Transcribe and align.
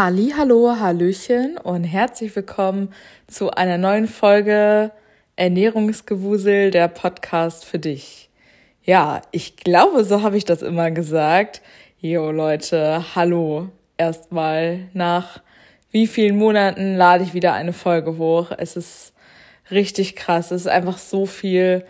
Halli, 0.00 0.32
hallo, 0.36 0.76
hallöchen 0.78 1.58
und 1.58 1.82
herzlich 1.82 2.36
willkommen 2.36 2.94
zu 3.26 3.50
einer 3.50 3.78
neuen 3.78 4.06
Folge 4.06 4.92
Ernährungsgewusel, 5.34 6.70
der 6.70 6.86
Podcast 6.86 7.64
für 7.64 7.80
dich. 7.80 8.30
Ja, 8.84 9.22
ich 9.32 9.56
glaube, 9.56 10.04
so 10.04 10.22
habe 10.22 10.36
ich 10.36 10.44
das 10.44 10.62
immer 10.62 10.92
gesagt. 10.92 11.62
Jo 11.98 12.30
Leute, 12.30 13.16
hallo. 13.16 13.70
Erstmal 13.96 14.88
nach 14.92 15.42
wie 15.90 16.06
vielen 16.06 16.38
Monaten 16.38 16.94
lade 16.94 17.24
ich 17.24 17.34
wieder 17.34 17.54
eine 17.54 17.72
Folge 17.72 18.18
hoch. 18.18 18.52
Es 18.56 18.76
ist 18.76 19.14
richtig 19.68 20.14
krass. 20.14 20.52
Es 20.52 20.60
ist 20.60 20.68
einfach 20.68 20.98
so 20.98 21.26
viel 21.26 21.84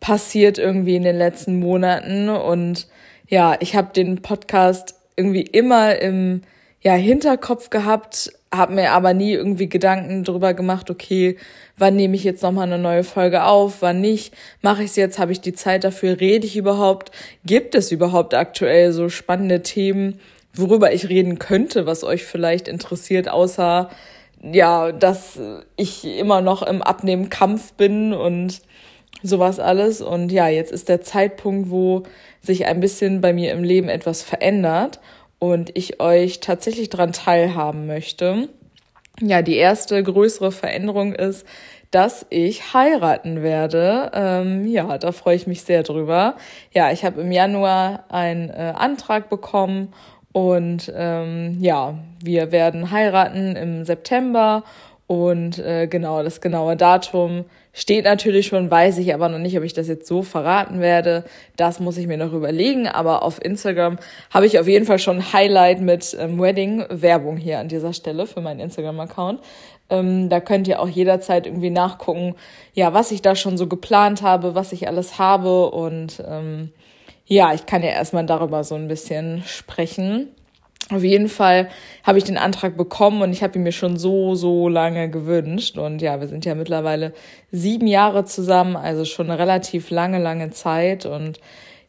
passiert 0.00 0.58
irgendwie 0.58 0.96
in 0.96 1.04
den 1.04 1.16
letzten 1.16 1.60
Monaten 1.60 2.28
und 2.28 2.88
ja, 3.28 3.54
ich 3.60 3.76
habe 3.76 3.92
den 3.92 4.20
Podcast 4.20 4.96
irgendwie 5.14 5.42
immer 5.42 6.00
im 6.00 6.42
ja, 6.82 6.94
Hinterkopf 6.94 7.70
gehabt, 7.70 8.32
habe 8.52 8.74
mir 8.74 8.90
aber 8.90 9.14
nie 9.14 9.32
irgendwie 9.32 9.68
Gedanken 9.68 10.24
drüber 10.24 10.52
gemacht, 10.52 10.90
okay, 10.90 11.36
wann 11.78 11.96
nehme 11.96 12.16
ich 12.16 12.24
jetzt 12.24 12.42
nochmal 12.42 12.66
eine 12.66 12.78
neue 12.78 13.04
Folge 13.04 13.44
auf, 13.44 13.80
wann 13.80 14.00
nicht, 14.00 14.34
mache 14.60 14.82
ich 14.82 14.90
es 14.90 14.96
jetzt, 14.96 15.18
habe 15.18 15.32
ich 15.32 15.40
die 15.40 15.54
Zeit 15.54 15.84
dafür, 15.84 16.20
rede 16.20 16.46
ich 16.46 16.56
überhaupt, 16.56 17.12
gibt 17.46 17.74
es 17.74 17.92
überhaupt 17.92 18.34
aktuell 18.34 18.92
so 18.92 19.08
spannende 19.08 19.62
Themen, 19.62 20.20
worüber 20.54 20.92
ich 20.92 21.08
reden 21.08 21.38
könnte, 21.38 21.86
was 21.86 22.04
euch 22.04 22.24
vielleicht 22.24 22.68
interessiert, 22.68 23.28
außer 23.28 23.88
ja, 24.42 24.90
dass 24.90 25.38
ich 25.76 26.04
immer 26.04 26.40
noch 26.40 26.62
im 26.62 26.82
Abnehmen-Kampf 26.82 27.74
bin 27.74 28.12
und 28.12 28.60
sowas 29.22 29.60
alles. 29.60 30.00
Und 30.00 30.32
ja, 30.32 30.48
jetzt 30.48 30.72
ist 30.72 30.88
der 30.88 31.00
Zeitpunkt, 31.00 31.70
wo 31.70 32.02
sich 32.40 32.66
ein 32.66 32.80
bisschen 32.80 33.20
bei 33.20 33.32
mir 33.32 33.52
im 33.52 33.62
Leben 33.62 33.88
etwas 33.88 34.22
verändert 34.22 34.98
und 35.42 35.76
ich 35.76 35.98
euch 35.98 36.38
tatsächlich 36.38 36.88
daran 36.88 37.12
teilhaben 37.12 37.88
möchte. 37.88 38.48
Ja, 39.20 39.42
die 39.42 39.56
erste 39.56 40.00
größere 40.00 40.52
Veränderung 40.52 41.16
ist, 41.16 41.44
dass 41.90 42.24
ich 42.30 42.74
heiraten 42.74 43.42
werde. 43.42 44.12
Ähm, 44.14 44.68
ja, 44.68 44.96
da 44.98 45.10
freue 45.10 45.34
ich 45.34 45.48
mich 45.48 45.62
sehr 45.62 45.82
drüber. 45.82 46.36
Ja, 46.72 46.92
ich 46.92 47.04
habe 47.04 47.22
im 47.22 47.32
Januar 47.32 48.04
einen 48.08 48.50
äh, 48.50 48.72
Antrag 48.76 49.30
bekommen 49.30 49.92
und 50.30 50.92
ähm, 50.94 51.56
ja, 51.60 51.98
wir 52.22 52.52
werden 52.52 52.92
heiraten 52.92 53.56
im 53.56 53.84
September 53.84 54.62
und 55.06 55.58
äh, 55.58 55.86
genau 55.86 56.22
das 56.22 56.40
genaue 56.40 56.76
Datum 56.76 57.44
Steht 57.74 58.04
natürlich 58.04 58.48
schon, 58.48 58.70
weiß 58.70 58.98
ich 58.98 59.14
aber 59.14 59.30
noch 59.30 59.38
nicht, 59.38 59.56
ob 59.56 59.64
ich 59.64 59.72
das 59.72 59.88
jetzt 59.88 60.06
so 60.06 60.22
verraten 60.22 60.80
werde. 60.80 61.24
Das 61.56 61.80
muss 61.80 61.96
ich 61.96 62.06
mir 62.06 62.18
noch 62.18 62.34
überlegen. 62.34 62.86
Aber 62.86 63.22
auf 63.22 63.42
Instagram 63.42 63.98
habe 64.30 64.44
ich 64.44 64.58
auf 64.58 64.68
jeden 64.68 64.84
Fall 64.84 64.98
schon 64.98 65.32
Highlight 65.32 65.80
mit 65.80 66.14
ähm, 66.20 66.38
Wedding-Werbung 66.38 67.38
hier 67.38 67.60
an 67.60 67.68
dieser 67.68 67.94
Stelle 67.94 68.26
für 68.26 68.42
meinen 68.42 68.60
Instagram-Account. 68.60 69.40
Ähm, 69.88 70.28
da 70.28 70.40
könnt 70.40 70.68
ihr 70.68 70.80
auch 70.80 70.88
jederzeit 70.88 71.46
irgendwie 71.46 71.70
nachgucken, 71.70 72.34
ja, 72.74 72.92
was 72.92 73.10
ich 73.10 73.22
da 73.22 73.34
schon 73.34 73.56
so 73.56 73.66
geplant 73.66 74.20
habe, 74.20 74.54
was 74.54 74.72
ich 74.72 74.86
alles 74.86 75.18
habe. 75.18 75.70
Und 75.70 76.22
ähm, 76.28 76.72
ja, 77.24 77.54
ich 77.54 77.64
kann 77.64 77.82
ja 77.82 77.88
erstmal 77.88 78.26
darüber 78.26 78.64
so 78.64 78.74
ein 78.74 78.86
bisschen 78.86 79.44
sprechen. 79.46 80.28
Auf 80.94 81.02
jeden 81.02 81.28
Fall 81.28 81.68
habe 82.02 82.18
ich 82.18 82.24
den 82.24 82.38
Antrag 82.38 82.76
bekommen 82.76 83.22
und 83.22 83.32
ich 83.32 83.42
habe 83.42 83.58
ihn 83.58 83.62
mir 83.62 83.72
schon 83.72 83.96
so, 83.96 84.34
so 84.34 84.68
lange 84.68 85.08
gewünscht. 85.08 85.78
Und 85.78 86.02
ja, 86.02 86.20
wir 86.20 86.28
sind 86.28 86.44
ja 86.44 86.54
mittlerweile 86.54 87.12
sieben 87.50 87.86
Jahre 87.86 88.24
zusammen, 88.24 88.76
also 88.76 89.04
schon 89.04 89.30
eine 89.30 89.38
relativ 89.38 89.90
lange, 89.90 90.18
lange 90.18 90.50
Zeit. 90.50 91.06
Und 91.06 91.40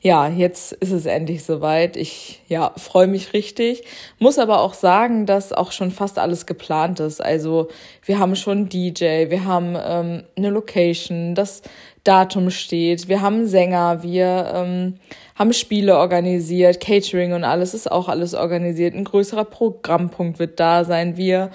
ja, 0.03 0.27
jetzt 0.27 0.73
ist 0.73 0.91
es 0.91 1.05
endlich 1.05 1.45
soweit. 1.45 1.95
Ich 1.95 2.41
ja, 2.49 2.73
freue 2.75 3.07
mich 3.07 3.31
richtig. 3.31 3.85
Muss 4.19 4.37
aber 4.37 4.59
auch 4.59 4.73
sagen, 4.73 5.25
dass 5.25 5.53
auch 5.53 5.71
schon 5.71 5.91
fast 5.91 6.19
alles 6.19 6.45
geplant 6.45 6.99
ist. 6.99 7.23
Also 7.23 7.69
wir 8.03 8.19
haben 8.19 8.35
schon 8.35 8.67
DJ, 8.67 9.29
wir 9.29 9.45
haben 9.45 9.77
ähm, 9.81 10.23
eine 10.35 10.49
Location, 10.49 11.35
das 11.35 11.61
Datum 12.03 12.49
steht, 12.49 13.07
wir 13.07 13.21
haben 13.21 13.47
Sänger, 13.47 14.03
wir 14.03 14.51
ähm, 14.53 14.95
haben 15.35 15.53
Spiele 15.53 15.97
organisiert, 15.97 16.81
Catering 16.81 17.31
und 17.31 17.45
alles 17.45 17.73
ist 17.73 17.89
auch 17.89 18.09
alles 18.09 18.33
organisiert. 18.33 18.93
Ein 18.95 19.05
größerer 19.05 19.45
Programmpunkt 19.45 20.37
wird 20.37 20.59
da 20.59 20.83
sein. 20.83 21.15
Wir 21.15 21.49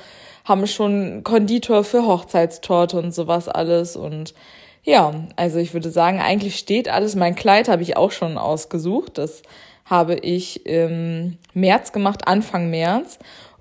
haben 0.44 0.66
schon 0.66 1.22
Konditor 1.22 1.84
für 1.84 2.06
Hochzeitstorte 2.06 2.98
und 2.98 3.14
sowas 3.14 3.46
alles 3.46 3.94
und 3.94 4.32
ja, 4.82 5.14
also 5.36 5.58
ich 5.58 5.74
würde 5.74 5.90
sagen, 5.90 6.20
eigentlich 6.20 6.56
steht 6.56 6.88
alles. 6.88 7.14
Mein 7.14 7.34
Kleid 7.34 7.68
habe 7.68 7.82
ich 7.82 7.96
auch 7.96 8.10
schon 8.10 8.38
ausgesucht. 8.38 9.18
Das 9.18 9.42
habe 9.84 10.16
ich 10.16 10.66
im 10.66 11.38
März 11.54 11.92
gemacht, 11.92 12.26
Anfang 12.26 12.70
März. 12.70 13.18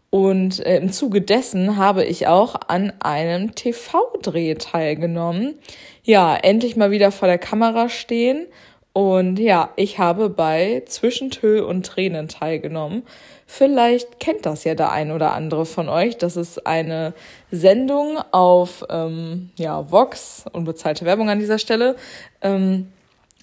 Und 0.09 0.65
äh, 0.65 0.77
im 0.77 0.91
Zuge 0.91 1.21
dessen 1.21 1.77
habe 1.77 2.05
ich 2.05 2.27
auch 2.27 2.55
an 2.67 2.93
einem 2.99 3.55
TV-Dreh 3.55 4.55
teilgenommen. 4.55 5.55
Ja, 6.03 6.35
endlich 6.35 6.77
mal 6.77 6.91
wieder 6.91 7.11
vor 7.11 7.27
der 7.27 7.37
Kamera 7.37 7.89
stehen. 7.89 8.47
Und 8.97 9.37
ja, 9.37 9.69
ich 9.75 9.99
habe 9.99 10.27
bei 10.27 10.81
Zwischentö 10.87 11.63
und 11.63 11.85
Tränen 11.85 12.27
teilgenommen. 12.27 13.03
Vielleicht 13.45 14.19
kennt 14.19 14.47
das 14.47 14.63
ja 14.63 14.73
der 14.73 14.91
ein 14.91 15.11
oder 15.11 15.33
andere 15.33 15.67
von 15.67 15.87
euch. 15.87 16.17
Das 16.17 16.35
ist 16.35 16.65
eine 16.65 17.13
Sendung 17.51 18.17
auf 18.31 18.83
ähm, 18.89 19.51
ja, 19.55 19.91
Vox, 19.91 20.45
unbezahlte 20.51 21.05
Werbung 21.05 21.29
an 21.29 21.37
dieser 21.37 21.59
Stelle. 21.59 21.95
Ähm, 22.41 22.91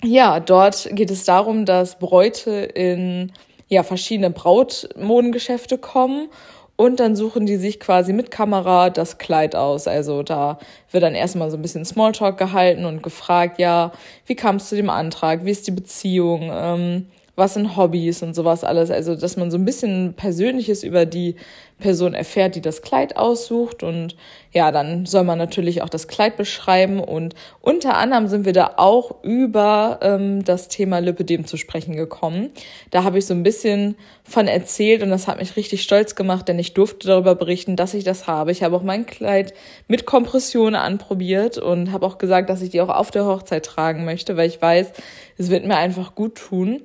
ja, 0.03 0.41
dort 0.41 0.88
geht 0.91 1.12
es 1.12 1.25
darum, 1.25 1.66
dass 1.66 2.00
Bräute 2.00 2.50
in 2.50 3.31
ja, 3.69 3.84
verschiedene 3.84 4.31
Brautmodengeschäfte 4.31 5.78
kommen 5.78 6.31
und 6.77 6.99
dann 6.99 7.15
suchen 7.15 7.47
die 7.47 7.57
sich 7.57 7.79
quasi 7.79 8.12
mit 8.12 8.31
Kamera 8.31 8.91
das 8.91 9.19
Kleid 9.19 9.55
aus. 9.55 9.87
Also 9.87 10.23
da 10.23 10.59
wird 10.91 11.05
dann 11.05 11.15
erstmal 11.15 11.51
so 11.51 11.57
ein 11.57 11.62
bisschen 11.62 11.85
Smalltalk 11.85 12.37
gehalten 12.37 12.85
und 12.85 13.03
gefragt, 13.03 13.59
ja, 13.59 13.93
wie 14.27 14.35
kam 14.35 14.57
es 14.57 14.69
zu 14.69 14.77
dem 14.77 14.91
Antrag, 14.91 15.45
wie 15.45 15.51
ist 15.53 15.67
die 15.67 15.73
Beziehung, 15.73 16.51
ähm, 16.53 17.07
was 17.37 17.55
sind 17.55 17.77
Hobbys 17.77 18.23
und 18.23 18.34
sowas 18.34 18.65
alles. 18.65 18.91
Also, 18.91 19.15
dass 19.17 19.37
man 19.37 19.51
so 19.51 19.59
ein 19.59 19.65
bisschen 19.65 20.15
Persönliches 20.15 20.84
über 20.84 21.05
die 21.07 21.37
Person 21.79 22.15
erfährt, 22.15 22.55
die 22.55 22.61
das 22.61 22.83
Kleid 22.83 23.17
aussucht. 23.17 23.83
Und 23.83 24.17
ja, 24.53 24.71
dann 24.71 25.07
soll 25.07 25.25
man 25.25 25.39
natürlich 25.39 25.83
auch 25.83 25.89
das 25.89 26.09
Kleid 26.09 26.37
beschreiben. 26.37 27.01
Und 27.01 27.35
unter 27.61 27.97
anderem 27.97 28.29
sind 28.29 28.45
wir 28.45 28.53
da 28.53 28.75
auch 28.77 29.23
über 29.23 29.99
ähm, 30.03 30.45
das 30.45 30.69
Thema 30.69 31.01
Lipidem 31.01 31.47
zu 31.47 31.57
sprechen 31.57 31.97
gekommen. 31.97 32.51
Da 32.91 33.05
habe 33.05 33.19
ich 33.19 33.27
so 33.27 33.34
ein 33.34 33.43
bisschen 33.43 33.97
von 34.23 34.47
erzählt 34.47 35.03
und 35.03 35.11
das 35.11 35.27
hat 35.27 35.39
mich 35.39 35.57
richtig 35.57 35.83
stolz 35.83 36.15
gemacht, 36.15 36.49
denn 36.49 36.59
ich 36.59 36.75
durfte 36.75 37.09
darüber 37.09 37.34
berichten, 37.34 37.77
dass 37.77 37.95
ich 37.95 38.05
das 38.05 38.27
habe. 38.27 38.53
Ich 38.53 38.63
habe 38.63 38.77
auch 38.77 38.83
mein 38.83 39.07
Kleid 39.07 39.53
mit 39.89 40.07
Kompression 40.07 40.75
anprobiert 40.75 41.59
und 41.59 41.93
habe 41.93 42.07
auch 42.07 42.19
gesagt, 42.19 42.49
dass 42.49 42.63
ich 42.63 42.71
die 42.71 42.81
auch 42.81 42.89
auf 42.89 43.11
der 43.11 43.27
Hochzeit 43.27 43.67
tragen 43.67 44.05
möchte, 44.05 44.37
weil 44.37 44.49
ich 44.49 44.63
weiß, 44.63 44.93
es 45.37 45.51
wird 45.51 45.67
mir 45.67 45.77
einfach 45.77 46.15
gut 46.15 46.37
tun. 46.37 46.83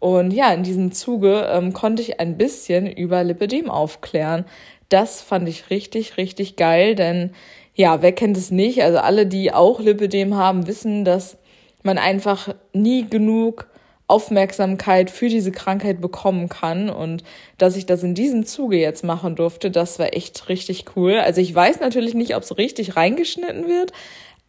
Und 0.00 0.32
ja, 0.32 0.52
in 0.52 0.64
diesem 0.64 0.92
Zuge 0.92 1.48
ähm, 1.52 1.72
konnte 1.72 2.02
ich 2.02 2.18
ein 2.18 2.36
bisschen 2.36 2.90
über 2.90 3.22
Lipidem 3.22 3.70
aufklären. 3.70 4.44
Das 4.88 5.20
fand 5.20 5.48
ich 5.48 5.70
richtig, 5.70 6.16
richtig 6.16 6.56
geil, 6.56 6.96
denn 6.96 7.30
ja, 7.74 8.02
wer 8.02 8.12
kennt 8.12 8.36
es 8.36 8.50
nicht? 8.50 8.82
Also 8.82 8.98
alle, 8.98 9.26
die 9.26 9.52
auch 9.52 9.78
Lipidem 9.78 10.36
haben, 10.36 10.66
wissen, 10.66 11.04
dass 11.04 11.38
man 11.82 11.98
einfach 11.98 12.54
nie 12.72 13.06
genug 13.08 13.68
Aufmerksamkeit 14.10 15.08
für 15.08 15.28
diese 15.28 15.52
Krankheit 15.52 16.00
bekommen 16.00 16.48
kann 16.48 16.90
und 16.90 17.22
dass 17.58 17.76
ich 17.76 17.86
das 17.86 18.02
in 18.02 18.14
diesem 18.14 18.44
Zuge 18.44 18.76
jetzt 18.76 19.04
machen 19.04 19.36
durfte, 19.36 19.70
das 19.70 20.00
war 20.00 20.12
echt 20.14 20.48
richtig 20.48 20.84
cool. 20.96 21.14
Also 21.14 21.40
ich 21.40 21.54
weiß 21.54 21.78
natürlich 21.78 22.14
nicht, 22.14 22.34
ob 22.34 22.42
es 22.42 22.58
richtig 22.58 22.96
reingeschnitten 22.96 23.68
wird, 23.68 23.92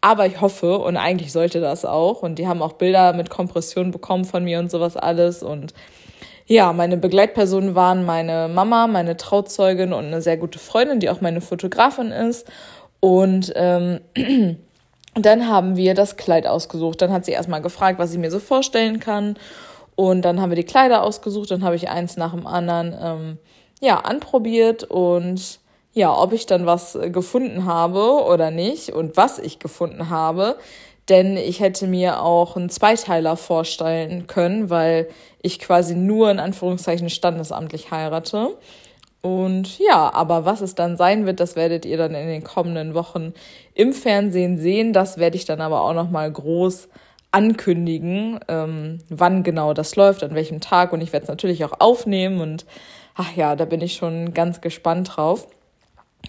aber 0.01 0.25
ich 0.25 0.41
hoffe 0.41 0.79
und 0.79 0.97
eigentlich 0.97 1.31
sollte 1.31 1.61
das 1.61 1.85
auch. 1.85 2.23
Und 2.23 2.39
die 2.39 2.47
haben 2.47 2.63
auch 2.63 2.73
Bilder 2.73 3.13
mit 3.13 3.29
Kompression 3.29 3.91
bekommen 3.91 4.25
von 4.25 4.43
mir 4.43 4.59
und 4.59 4.71
sowas 4.71 4.97
alles. 4.97 5.43
Und 5.43 5.73
ja, 6.47 6.73
meine 6.73 6.97
Begleitpersonen 6.97 7.75
waren 7.75 8.03
meine 8.03 8.49
Mama, 8.49 8.87
meine 8.87 9.15
Trauzeugin 9.15 9.93
und 9.93 10.05
eine 10.05 10.21
sehr 10.21 10.37
gute 10.37 10.59
Freundin, 10.59 10.99
die 10.99 11.09
auch 11.09 11.21
meine 11.21 11.39
Fotografin 11.39 12.11
ist. 12.11 12.47
Und 12.99 13.53
ähm, 13.55 14.01
dann 15.13 15.47
haben 15.47 15.77
wir 15.77 15.93
das 15.93 16.17
Kleid 16.17 16.47
ausgesucht. 16.47 17.01
Dann 17.01 17.13
hat 17.13 17.25
sie 17.25 17.31
erstmal 17.31 17.61
gefragt, 17.61 17.99
was 17.99 18.11
ich 18.11 18.17
mir 18.17 18.31
so 18.31 18.39
vorstellen 18.39 18.99
kann. 18.99 19.37
Und 19.95 20.23
dann 20.23 20.41
haben 20.41 20.49
wir 20.49 20.55
die 20.55 20.63
Kleider 20.63 21.03
ausgesucht. 21.03 21.51
Dann 21.51 21.63
habe 21.63 21.75
ich 21.75 21.89
eins 21.89 22.17
nach 22.17 22.33
dem 22.33 22.47
anderen 22.47 22.95
ähm, 22.99 23.37
ja 23.81 23.99
anprobiert 23.99 24.83
und 24.83 25.60
ja, 25.93 26.15
ob 26.17 26.33
ich 26.33 26.45
dann 26.45 26.65
was 26.65 26.95
äh, 26.95 27.09
gefunden 27.09 27.65
habe 27.65 28.23
oder 28.25 28.51
nicht 28.51 28.89
und 28.89 29.17
was 29.17 29.39
ich 29.39 29.59
gefunden 29.59 30.09
habe. 30.09 30.57
Denn 31.09 31.35
ich 31.35 31.59
hätte 31.59 31.87
mir 31.87 32.21
auch 32.21 32.55
einen 32.55 32.69
Zweiteiler 32.69 33.35
vorstellen 33.35 34.27
können, 34.27 34.69
weil 34.69 35.09
ich 35.41 35.59
quasi 35.59 35.95
nur 35.95 36.31
in 36.31 36.39
Anführungszeichen 36.39 37.09
standesamtlich 37.09 37.91
heirate. 37.91 38.55
Und 39.21 39.77
ja, 39.79 40.13
aber 40.13 40.45
was 40.45 40.61
es 40.61 40.73
dann 40.73 40.97
sein 40.97 41.25
wird, 41.25 41.39
das 41.39 41.55
werdet 41.55 41.85
ihr 41.85 41.97
dann 41.97 42.15
in 42.15 42.27
den 42.27 42.43
kommenden 42.43 42.93
Wochen 42.93 43.33
im 43.73 43.93
Fernsehen 43.93 44.57
sehen. 44.57 44.93
Das 44.93 45.17
werde 45.17 45.37
ich 45.37 45.45
dann 45.45 45.61
aber 45.61 45.81
auch 45.81 45.93
nochmal 45.93 46.31
groß 46.31 46.87
ankündigen, 47.31 48.39
ähm, 48.47 48.99
wann 49.09 49.43
genau 49.43 49.73
das 49.73 49.95
läuft, 49.95 50.23
an 50.23 50.35
welchem 50.35 50.59
Tag. 50.59 50.91
Und 50.93 51.01
ich 51.01 51.13
werde 51.13 51.25
es 51.25 51.29
natürlich 51.29 51.63
auch 51.65 51.79
aufnehmen 51.79 52.41
und 52.41 52.65
ach 53.15 53.35
ja, 53.35 53.55
da 53.55 53.65
bin 53.65 53.81
ich 53.81 53.93
schon 53.93 54.33
ganz 54.33 54.61
gespannt 54.61 55.15
drauf. 55.15 55.47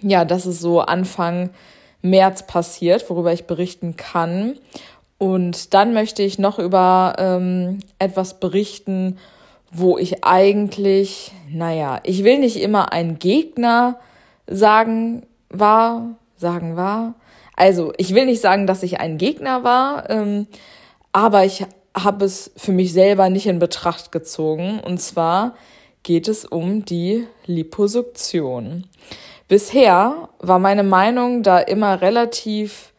Ja, 0.01 0.25
das 0.25 0.47
ist 0.47 0.61
so 0.61 0.81
Anfang 0.81 1.51
März 2.01 2.47
passiert, 2.47 3.09
worüber 3.09 3.33
ich 3.33 3.47
berichten 3.47 3.97
kann. 3.97 4.59
Und 5.19 5.75
dann 5.75 5.93
möchte 5.93 6.23
ich 6.23 6.39
noch 6.39 6.59
über 6.59 7.15
ähm, 7.19 7.79
etwas 7.99 8.41
berichten, 8.41 9.19
wo 9.71 9.97
ich 9.97 10.25
eigentlich, 10.25 11.33
naja, 11.49 12.01
ich 12.03 12.25
will 12.25 12.39
nicht 12.39 12.57
immer 12.57 12.93
ein 12.93 13.19
Gegner 13.19 14.01
sagen 14.47 15.23
war, 15.49 16.17
sagen 16.37 16.77
war. 16.77 17.15
Also, 17.55 17.93
ich 17.97 18.15
will 18.15 18.27
nicht 18.27 18.41
sagen, 18.41 18.67
dass 18.67 18.83
ich 18.83 18.99
ein 18.99 19.19
Gegner 19.19 19.63
war, 19.63 20.11
ähm, 20.11 20.47
aber 21.13 21.45
ich 21.45 21.65
habe 21.95 22.25
es 22.25 22.51
für 22.57 22.73
mich 22.73 22.93
selber 22.93 23.31
nicht 23.31 23.47
in 23.47 23.59
Betracht 23.59 24.13
gezogen. 24.13 24.81
Und 24.81 25.01
zwar 25.01 25.55
geht 26.03 26.29
es 26.29 26.45
um 26.45 26.85
die 26.85 27.27
Liposuktion. 27.47 28.87
Bisher 29.53 30.31
war 30.39 30.59
meine 30.59 30.83
Meinung 30.83 31.43
da 31.43 31.59
immer 31.59 32.01
relativ, 32.01 32.95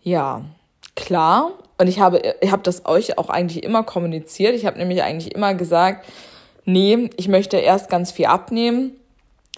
ja, 0.00 0.46
klar. 0.96 1.50
Und 1.76 1.88
ich 1.88 2.00
habe, 2.00 2.36
ich 2.40 2.50
habe 2.50 2.62
das 2.62 2.86
euch 2.86 3.18
auch 3.18 3.28
eigentlich 3.28 3.62
immer 3.62 3.82
kommuniziert. 3.82 4.54
Ich 4.54 4.64
habe 4.64 4.78
nämlich 4.78 5.02
eigentlich 5.02 5.34
immer 5.34 5.52
gesagt, 5.52 6.06
nee, 6.64 7.10
ich 7.18 7.28
möchte 7.28 7.58
erst 7.58 7.90
ganz 7.90 8.12
viel 8.12 8.24
abnehmen, 8.24 8.92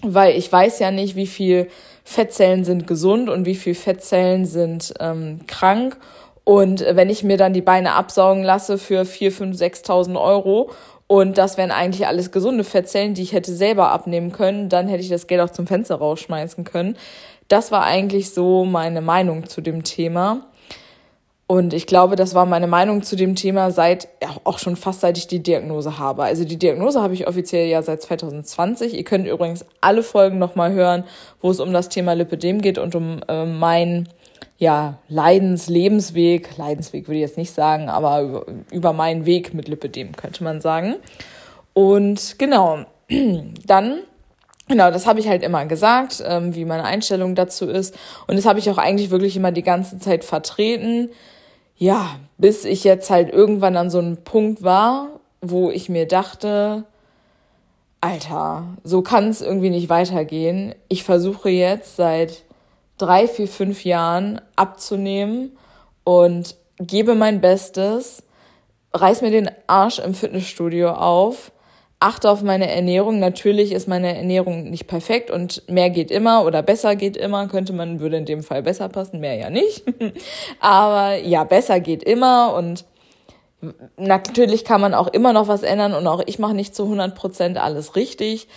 weil 0.01 0.35
ich 0.35 0.51
weiß 0.51 0.79
ja 0.79 0.91
nicht, 0.91 1.15
wie 1.15 1.27
viel 1.27 1.69
Fettzellen 2.03 2.65
sind 2.65 2.87
gesund 2.87 3.29
und 3.29 3.45
wie 3.45 3.55
viel 3.55 3.73
Fettzellen 3.73 4.45
sind 4.45 4.95
ähm, 4.99 5.47
krank. 5.47 5.95
Und 6.43 6.85
wenn 6.89 7.09
ich 7.09 7.23
mir 7.23 7.37
dann 7.37 7.53
die 7.53 7.61
Beine 7.61 7.93
absaugen 7.93 8.43
lasse 8.43 8.77
für 8.77 9.05
4, 9.05 9.31
5, 9.31 9.57
6.000 9.57 10.21
Euro 10.21 10.71
und 11.07 11.37
das 11.37 11.57
wären 11.57 11.71
eigentlich 11.71 12.07
alles 12.07 12.31
gesunde 12.31 12.63
Fettzellen, 12.63 13.13
die 13.13 13.21
ich 13.21 13.33
hätte 13.33 13.53
selber 13.53 13.91
abnehmen 13.91 14.31
können, 14.31 14.67
dann 14.67 14.87
hätte 14.87 15.03
ich 15.03 15.09
das 15.09 15.27
Geld 15.27 15.41
auch 15.41 15.51
zum 15.51 15.67
Fenster 15.67 15.95
rausschmeißen 15.95 16.63
können. 16.63 16.97
Das 17.47 17.71
war 17.71 17.83
eigentlich 17.83 18.31
so 18.31 18.65
meine 18.65 19.01
Meinung 19.01 19.47
zu 19.47 19.61
dem 19.61 19.83
Thema. 19.83 20.47
Und 21.45 21.73
ich 21.73 21.87
glaube, 21.87 22.15
das 22.15 22.33
war 22.33 22.45
meine 22.45 22.67
Meinung 22.67 23.03
zu 23.03 23.15
dem 23.15 23.35
Thema 23.35 23.69
seit, 23.69 24.07
ja, 24.21 24.29
auch 24.43 24.59
schon 24.59 24.75
fast 24.75 25.01
seit 25.01 25.17
ich 25.17 25.27
die 25.27 25.43
Diagnose 25.43 25.99
habe. 25.99 26.23
Also 26.23 26.45
die 26.45 26.57
Diagnose 26.57 27.01
habe 27.01 27.13
ich 27.13 27.27
offiziell 27.27 27.67
ja 27.67 27.81
seit 27.83 28.01
2020. 28.01 28.93
Ihr 28.93 29.03
könnt 29.03 29.27
übrigens 29.27 29.65
alle 29.81 30.03
Folgen 30.03 30.39
nochmal 30.39 30.71
hören, 30.71 31.03
wo 31.41 31.51
es 31.51 31.59
um 31.59 31.73
das 31.73 31.89
Thema 31.89 32.13
Lipidem 32.13 32.61
geht 32.61 32.77
und 32.77 32.95
um 32.95 33.19
äh, 33.27 33.45
mein 33.45 34.09
ja, 34.63 34.97
Leidens, 35.09 35.67
Lebensweg, 35.67 36.55
Leidensweg 36.55 37.09
würde 37.09 37.15
ich 37.15 37.21
jetzt 37.21 37.37
nicht 37.37 37.53
sagen, 37.53 37.89
aber 37.89 38.21
über, 38.21 38.45
über 38.71 38.93
meinen 38.93 39.25
Weg 39.25 39.53
mit 39.53 39.67
Lipidem 39.67 40.15
könnte 40.15 40.41
man 40.41 40.61
sagen. 40.61 40.95
Und 41.73 42.39
genau, 42.39 42.85
dann 43.65 43.99
Genau, 44.69 44.91
das 44.91 45.05
habe 45.05 45.19
ich 45.19 45.27
halt 45.27 45.43
immer 45.43 45.65
gesagt, 45.65 46.23
ähm, 46.25 46.55
wie 46.55 46.63
meine 46.63 46.85
Einstellung 46.85 47.35
dazu 47.35 47.65
ist. 47.65 47.93
Und 48.27 48.37
das 48.37 48.45
habe 48.45 48.59
ich 48.59 48.69
auch 48.69 48.77
eigentlich 48.77 49.09
wirklich 49.09 49.35
immer 49.35 49.51
die 49.51 49.61
ganze 49.61 49.99
Zeit 49.99 50.23
vertreten. 50.23 51.09
Ja, 51.75 52.15
bis 52.37 52.63
ich 52.63 52.85
jetzt 52.85 53.09
halt 53.09 53.29
irgendwann 53.29 53.75
an 53.75 53.89
so 53.89 53.99
einem 53.99 54.15
Punkt 54.23 54.63
war, 54.63 55.19
wo 55.41 55.69
ich 55.69 55.89
mir 55.89 56.07
dachte, 56.07 56.85
Alter, 57.99 58.63
so 58.85 59.01
kann 59.01 59.27
es 59.27 59.41
irgendwie 59.41 59.69
nicht 59.69 59.89
weitergehen. 59.89 60.73
Ich 60.87 61.03
versuche 61.03 61.49
jetzt 61.49 61.97
seit 61.97 62.43
drei, 62.97 63.27
vier, 63.27 63.47
fünf 63.47 63.83
Jahren 63.85 64.41
abzunehmen 64.55 65.57
und 66.03 66.55
gebe 66.79 67.15
mein 67.15 67.41
Bestes, 67.41 68.23
reiß 68.93 69.21
mir 69.21 69.31
den 69.31 69.49
Arsch 69.67 69.99
im 69.99 70.13
Fitnessstudio 70.13 70.91
auf, 70.91 71.51
achte 71.99 72.29
auf 72.29 72.43
meine 72.43 72.69
Ernährung. 72.69 73.19
Natürlich 73.19 73.71
ist 73.71 73.87
meine 73.87 74.15
Ernährung 74.15 74.69
nicht 74.69 74.87
perfekt 74.87 75.31
und 75.31 75.67
mehr 75.69 75.89
geht 75.89 76.11
immer 76.11 76.45
oder 76.45 76.61
besser 76.61 76.95
geht 76.95 77.17
immer, 77.17 77.47
könnte 77.47 77.73
man, 77.73 77.99
würde 77.99 78.17
in 78.17 78.25
dem 78.25 78.43
Fall 78.43 78.61
besser 78.61 78.89
passen, 78.89 79.19
mehr 79.19 79.35
ja 79.35 79.49
nicht. 79.49 79.83
Aber 80.59 81.15
ja, 81.15 81.43
besser 81.43 81.79
geht 81.79 82.03
immer 82.03 82.53
und 82.55 82.85
natürlich 83.97 84.65
kann 84.65 84.81
man 84.81 84.93
auch 84.93 85.07
immer 85.07 85.31
noch 85.31 85.47
was 85.47 85.63
ändern 85.63 85.93
und 85.93 86.05
auch 86.07 86.21
ich 86.25 86.39
mache 86.39 86.53
nicht 86.53 86.75
zu 86.75 86.83
100 86.83 87.15
Prozent 87.15 87.57
alles 87.57 87.95
richtig. 87.95 88.47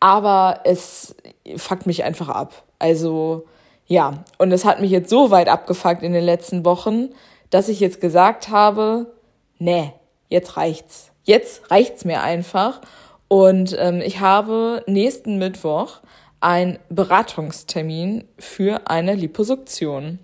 Aber 0.00 0.60
es 0.64 1.16
fuckt 1.56 1.86
mich 1.86 2.04
einfach 2.04 2.28
ab. 2.28 2.64
Also, 2.78 3.46
ja, 3.86 4.24
und 4.38 4.52
es 4.52 4.64
hat 4.64 4.80
mich 4.80 4.90
jetzt 4.90 5.10
so 5.10 5.30
weit 5.30 5.48
abgefuckt 5.48 6.02
in 6.02 6.12
den 6.12 6.24
letzten 6.24 6.64
Wochen, 6.64 7.10
dass 7.50 7.68
ich 7.68 7.80
jetzt 7.80 8.00
gesagt 8.00 8.48
habe, 8.48 9.12
nee, 9.58 9.92
jetzt 10.28 10.56
reicht's. 10.56 11.10
Jetzt 11.22 11.70
reicht's 11.70 12.04
mir 12.04 12.22
einfach. 12.22 12.80
Und 13.28 13.76
ähm, 13.78 14.00
ich 14.00 14.20
habe 14.20 14.82
nächsten 14.86 15.38
Mittwoch 15.38 16.00
einen 16.40 16.78
Beratungstermin 16.88 18.28
für 18.38 18.88
eine 18.88 19.14
Liposuktion. 19.14 20.18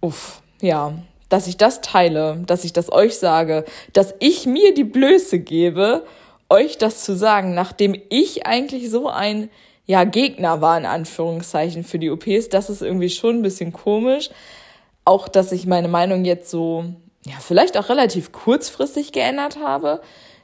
Uff, 0.00 0.42
ja, 0.60 0.94
dass 1.28 1.46
ich 1.46 1.56
das 1.56 1.80
teile, 1.80 2.42
dass 2.46 2.64
ich 2.64 2.72
das 2.72 2.92
euch 2.92 3.18
sage, 3.18 3.64
dass 3.92 4.14
ich 4.18 4.46
mir 4.46 4.74
die 4.74 4.84
Blöße 4.84 5.38
gebe, 5.38 6.04
euch 6.50 6.76
das 6.76 7.04
zu 7.04 7.16
sagen, 7.16 7.54
nachdem 7.54 7.94
ich 8.10 8.46
eigentlich 8.46 8.90
so 8.90 9.08
ein 9.08 9.48
ja, 9.90 10.04
Gegner 10.04 10.60
war, 10.60 10.78
in 10.78 10.86
Anführungszeichen, 10.86 11.82
für 11.82 11.98
die 11.98 12.10
OPs. 12.10 12.48
Das 12.48 12.70
ist 12.70 12.80
irgendwie 12.80 13.10
schon 13.10 13.38
ein 13.38 13.42
bisschen 13.42 13.72
komisch. 13.72 14.30
Auch, 15.04 15.26
dass 15.26 15.50
ich 15.50 15.66
meine 15.66 15.88
Meinung 15.88 16.24
jetzt 16.24 16.48
so, 16.48 16.84
ja, 17.26 17.34
vielleicht 17.40 17.76
auch 17.76 17.88
relativ 17.88 18.30
kurzfristig 18.30 19.10
geändert 19.10 19.58
habe, 19.58 20.00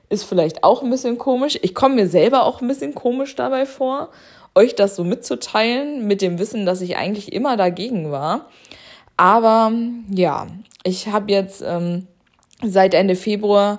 ist 0.09 0.25
vielleicht 0.25 0.65
auch 0.65 0.83
ein 0.83 0.91
bisschen 0.91 1.17
komisch. 1.17 1.61
Ich 1.63 1.77
komme 1.77 1.95
mir 1.95 2.09
selber 2.09 2.43
auch 2.43 2.61
ein 2.61 2.67
bisschen 2.67 2.97
komisch 2.97 3.37
dabei 3.37 3.67
vor, 3.67 4.09
euch 4.57 4.75
das 4.75 4.97
so 4.97 5.05
mitzuteilen, 5.05 6.09
mit 6.09 6.23
dem 6.23 6.41
Wissen, 6.41 6.67
dass 6.67 6.81
ich 6.81 6.97
eigentlich 6.97 7.33
immer 7.33 7.57
dagegen 7.57 8.11
war. 8.11 8.49
Aber 9.17 9.71
ja, 10.11 10.49
ich 10.83 11.07
habe 11.07 11.31
jetzt 11.31 11.63
ähm, 11.65 12.09
seit 12.65 12.95
Ende 12.95 13.15
Februar 13.15 13.79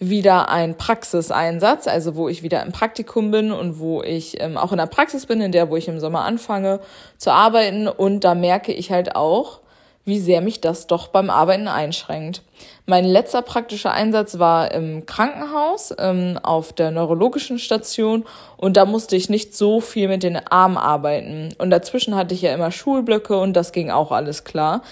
wieder 0.00 0.48
ein 0.48 0.76
Praxiseinsatz, 0.76 1.88
also 1.88 2.14
wo 2.14 2.28
ich 2.28 2.42
wieder 2.42 2.62
im 2.62 2.72
Praktikum 2.72 3.30
bin 3.30 3.52
und 3.52 3.78
wo 3.78 4.02
ich 4.02 4.40
ähm, 4.40 4.56
auch 4.56 4.72
in 4.72 4.78
der 4.78 4.86
Praxis 4.86 5.26
bin, 5.26 5.40
in 5.40 5.52
der, 5.52 5.70
wo 5.70 5.76
ich 5.76 5.88
im 5.88 6.00
Sommer 6.00 6.24
anfange 6.24 6.80
zu 7.16 7.32
arbeiten. 7.32 7.88
Und 7.88 8.20
da 8.20 8.34
merke 8.34 8.72
ich 8.72 8.90
halt 8.90 9.16
auch, 9.16 9.60
wie 10.08 10.18
sehr 10.18 10.40
mich 10.40 10.62
das 10.62 10.86
doch 10.86 11.08
beim 11.08 11.28
Arbeiten 11.28 11.68
einschränkt. 11.68 12.42
Mein 12.86 13.04
letzter 13.04 13.42
praktischer 13.42 13.92
Einsatz 13.92 14.38
war 14.38 14.72
im 14.72 15.04
Krankenhaus 15.04 15.94
ähm, 15.98 16.38
auf 16.42 16.72
der 16.72 16.90
neurologischen 16.90 17.58
Station 17.58 18.24
und 18.56 18.78
da 18.78 18.86
musste 18.86 19.16
ich 19.16 19.28
nicht 19.28 19.54
so 19.54 19.82
viel 19.82 20.08
mit 20.08 20.22
den 20.22 20.36
Armen 20.36 20.78
arbeiten. 20.78 21.54
Und 21.58 21.68
dazwischen 21.68 22.14
hatte 22.14 22.34
ich 22.34 22.40
ja 22.40 22.54
immer 22.54 22.70
Schulblöcke 22.70 23.38
und 23.38 23.52
das 23.52 23.72
ging 23.72 23.90
auch 23.90 24.10
alles 24.10 24.44
klar. 24.44 24.82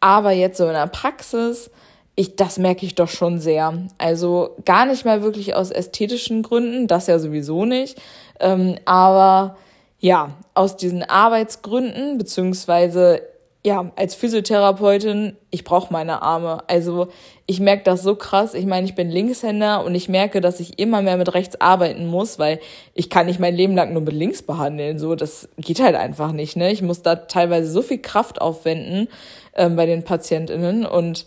Aber 0.00 0.32
jetzt 0.32 0.58
so 0.58 0.66
in 0.66 0.72
der 0.72 0.88
Praxis 0.88 1.70
ich, 2.16 2.36
das 2.36 2.58
merke 2.58 2.86
ich 2.86 2.94
doch 2.94 3.08
schon 3.08 3.40
sehr. 3.40 3.72
Also 3.98 4.50
gar 4.64 4.86
nicht 4.86 5.04
mal 5.04 5.22
wirklich 5.22 5.54
aus 5.54 5.70
ästhetischen 5.70 6.42
Gründen, 6.42 6.86
das 6.86 7.06
ja 7.06 7.18
sowieso 7.18 7.64
nicht. 7.64 8.00
Ähm, 8.40 8.76
aber 8.84 9.56
ja, 9.98 10.30
aus 10.54 10.76
diesen 10.76 11.02
Arbeitsgründen, 11.02 12.18
beziehungsweise 12.18 13.22
ja, 13.66 13.90
als 13.96 14.14
Physiotherapeutin, 14.14 15.36
ich 15.50 15.64
brauche 15.64 15.90
meine 15.90 16.20
Arme. 16.20 16.62
Also 16.66 17.08
ich 17.46 17.60
merke 17.60 17.82
das 17.84 18.02
so 18.02 18.14
krass. 18.14 18.52
Ich 18.52 18.66
meine, 18.66 18.86
ich 18.86 18.94
bin 18.94 19.10
Linkshänder 19.10 19.82
und 19.84 19.94
ich 19.94 20.10
merke, 20.10 20.42
dass 20.42 20.60
ich 20.60 20.78
immer 20.78 21.00
mehr 21.00 21.16
mit 21.16 21.32
rechts 21.32 21.58
arbeiten 21.62 22.06
muss, 22.06 22.38
weil 22.38 22.60
ich 22.92 23.08
kann 23.08 23.24
nicht 23.24 23.40
mein 23.40 23.56
Leben 23.56 23.74
lang 23.74 23.94
nur 23.94 24.02
mit 24.02 24.12
links 24.12 24.42
behandeln. 24.42 24.98
So, 24.98 25.14
das 25.14 25.48
geht 25.56 25.80
halt 25.80 25.96
einfach 25.96 26.32
nicht. 26.32 26.56
Ne? 26.56 26.70
Ich 26.72 26.82
muss 26.82 27.00
da 27.00 27.16
teilweise 27.16 27.70
so 27.70 27.80
viel 27.80 27.98
Kraft 27.98 28.38
aufwenden 28.42 29.08
ähm, 29.54 29.76
bei 29.76 29.86
den 29.86 30.04
PatientInnen 30.04 30.84
und 30.84 31.26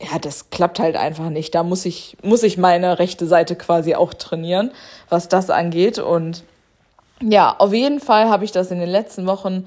ja, 0.00 0.18
das 0.18 0.50
klappt 0.50 0.78
halt 0.78 0.96
einfach 0.96 1.30
nicht. 1.30 1.54
Da 1.54 1.62
muss 1.62 1.84
ich, 1.86 2.16
muss 2.22 2.42
ich 2.42 2.58
meine 2.58 2.98
rechte 2.98 3.26
Seite 3.26 3.56
quasi 3.56 3.94
auch 3.94 4.14
trainieren, 4.14 4.70
was 5.08 5.28
das 5.28 5.50
angeht. 5.50 5.98
Und 5.98 6.44
ja, 7.22 7.54
auf 7.58 7.72
jeden 7.72 8.00
Fall 8.00 8.28
habe 8.28 8.44
ich 8.44 8.52
das 8.52 8.70
in 8.70 8.78
den 8.78 8.90
letzten 8.90 9.26
Wochen 9.26 9.66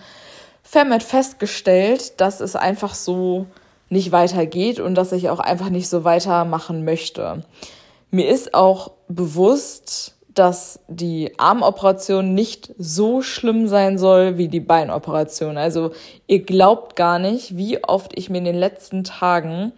vermehrt 0.62 1.03
festgestellt, 1.03 2.21
dass 2.21 2.41
es 2.41 2.55
einfach 2.55 2.93
so 2.93 3.48
nicht 3.89 4.12
weitergeht 4.12 4.79
und 4.79 4.93
dass 4.93 5.12
ich 5.12 5.29
auch 5.29 5.39
einfach 5.39 5.69
nicht 5.69 5.89
so 5.89 6.03
weitermachen 6.03 6.86
möchte. 6.86 7.43
Mir 8.12 8.29
ist 8.29 8.53
auch 8.53 8.91
bewusst, 9.07 10.15
dass 10.36 10.79
die 10.88 11.33
Armoperation 11.38 12.36
nicht 12.36 12.74
so 12.77 13.24
schlimm 13.24 13.67
sein 13.67 13.98
soll 13.98 14.38
wie 14.38 14.48
die 14.48 14.59
Beinoperation. 14.59 15.57
Also 15.57 15.91
ihr 16.27 16.43
glaubt 16.43 16.95
gar 16.95 17.17
nicht, 17.17 17.57
wie 17.57 17.83
oft 17.83 18.12
ich 18.15 18.29
mir 18.29 18.38
in 18.38 18.45
den 18.45 18.55
letzten 18.55 19.03
Tagen 19.03 19.74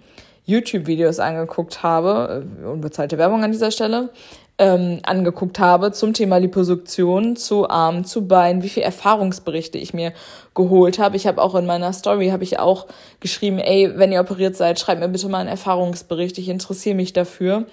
YouTube-Videos 0.46 1.20
angeguckt 1.20 1.84
habe, 1.84 2.46
äh, 2.62 2.66
unbezahlte 2.66 3.18
Werbung 3.18 3.44
an 3.44 3.52
dieser 3.52 3.72
Stelle, 3.72 4.10
ähm, 4.58 5.00
angeguckt 5.04 5.60
habe 5.60 5.92
zum 5.92 6.14
Thema 6.14 6.38
Liposuktion, 6.38 7.36
zu 7.36 7.70
Armen, 7.70 8.06
zu 8.06 8.28
Beinen, 8.28 8.62
wie 8.62 8.70
viele 8.70 8.86
Erfahrungsberichte 8.86 9.78
ich 9.78 9.94
mir 9.94 10.14
geholt 10.54 11.00
habe. 11.00 11.16
Ich 11.16 11.26
habe 11.26 11.42
auch 11.42 11.56
in 11.56 11.66
meiner 11.66 11.94
Story 11.94 12.30
habe 12.30 12.44
ich 12.44 12.60
auch 12.60 12.88
geschrieben, 13.20 13.58
ey, 13.58 13.92
wenn 13.96 14.12
ihr 14.12 14.22
operiert 14.22 14.56
seid, 14.56 14.80
schreibt 14.80 15.00
mir 15.00 15.10
bitte 15.10 15.30
mal 15.30 15.40
einen 15.40 15.50
Erfahrungsbericht. 15.50 16.38
Ich 16.38 16.50
interessiere 16.50 16.96
mich 16.96 17.14
dafür. 17.14 17.66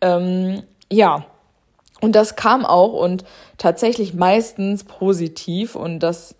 Ähm, 0.00 0.62
ja. 0.90 1.26
Und 2.00 2.16
das 2.16 2.36
kam 2.36 2.64
auch 2.64 2.94
und 2.94 3.24
tatsächlich 3.58 4.14
meistens 4.14 4.84
positiv 4.84 5.76
und 5.76 5.98
das 5.98 6.34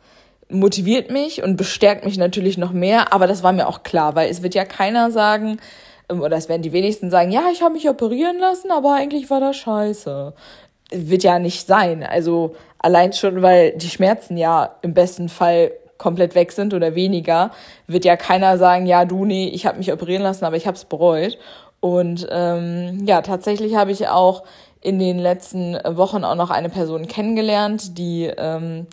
motiviert 0.51 1.11
mich 1.11 1.43
und 1.43 1.57
bestärkt 1.57 2.05
mich 2.05 2.19
natürlich 2.19 2.59
noch 2.59 2.73
mehr, 2.73 3.13
aber 3.13 3.27
das 3.27 3.43
war 3.43 3.53
mir 3.53 3.69
auch 3.69 3.83
klar, 3.83 4.15
weil 4.15 4.31
es 4.31 4.43
wird 4.43 4.55
ja 4.55 4.65
keiner 4.65 5.11
sagen, 5.11 5.59
ähm, 6.09 6.23
oder 6.23 6.37
es 6.37 6.49
werden 6.49 6.63
die 6.63 6.73
wenigsten 6.73 7.11
sagen, 7.11 7.31
ja, 7.31 7.45
ich 7.53 7.63
habe 7.63 7.75
mich 7.75 7.89
operieren 7.89 8.39
lassen, 8.39 8.71
aber 8.71 8.95
eigentlich 8.95 9.31
war 9.31 9.41
das 9.41 9.57
scheiße. 9.57 10.35
Wird 10.93 11.23
ja 11.23 11.39
nicht 11.39 11.67
sein. 11.67 12.03
Also 12.03 12.55
allein 12.79 13.13
schon, 13.13 13.43
weil 13.43 13.73
die 13.73 13.91
Schmerzen 13.91 14.37
ja 14.37 14.77
im 14.83 14.95
besten 14.95 15.29
Fall 15.29 15.73
komplett 15.99 16.35
weg 16.35 16.51
sind 16.53 16.75
oder 16.75 16.95
weniger, 16.95 17.51
wird 17.87 18.05
ja 18.05 18.17
keiner 18.17 18.59
sagen, 18.59 18.87
ja, 18.87 19.05
du, 19.05 19.25
nee, 19.25 19.49
ich 19.49 19.67
habe 19.67 19.79
mich 19.79 19.93
operieren 19.93 20.23
lassen, 20.23 20.45
aber 20.45 20.57
ich 20.57 20.67
habe 20.67 20.77
es 20.77 20.87
bereut. 20.87 21.39
Und 21.81 22.27
ähm, 22.31 23.05
ja, 23.07 23.23
tatsächlich 23.23 23.77
habe 23.77 23.93
ich 23.93 24.09
auch 24.09 24.43
in 24.81 24.99
den 24.99 25.19
letzten 25.19 25.75
Wochen 25.85 26.25
auch 26.25 26.35
noch 26.35 26.51
eine 26.51 26.71
Person 26.71 27.07
kennengelernt, 27.07 27.99
die 27.99 28.31
ähm, 28.37 28.87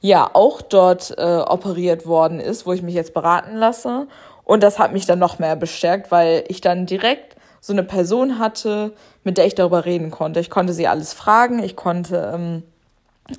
ja 0.00 0.30
auch 0.32 0.62
dort 0.62 1.14
äh, 1.18 1.38
operiert 1.38 2.06
worden 2.06 2.40
ist, 2.40 2.66
wo 2.66 2.72
ich 2.72 2.82
mich 2.82 2.94
jetzt 2.94 3.14
beraten 3.14 3.56
lasse. 3.56 4.06
Und 4.44 4.62
das 4.62 4.78
hat 4.78 4.92
mich 4.92 5.06
dann 5.06 5.18
noch 5.18 5.38
mehr 5.38 5.56
bestärkt, 5.56 6.10
weil 6.10 6.44
ich 6.48 6.60
dann 6.60 6.86
direkt 6.86 7.36
so 7.60 7.72
eine 7.72 7.82
Person 7.82 8.38
hatte, 8.38 8.92
mit 9.24 9.36
der 9.36 9.46
ich 9.46 9.54
darüber 9.54 9.84
reden 9.84 10.10
konnte. 10.10 10.40
Ich 10.40 10.50
konnte 10.50 10.72
sie 10.72 10.86
alles 10.86 11.12
fragen, 11.12 11.62
ich 11.62 11.76
konnte 11.76 12.32
ähm, 12.34 12.62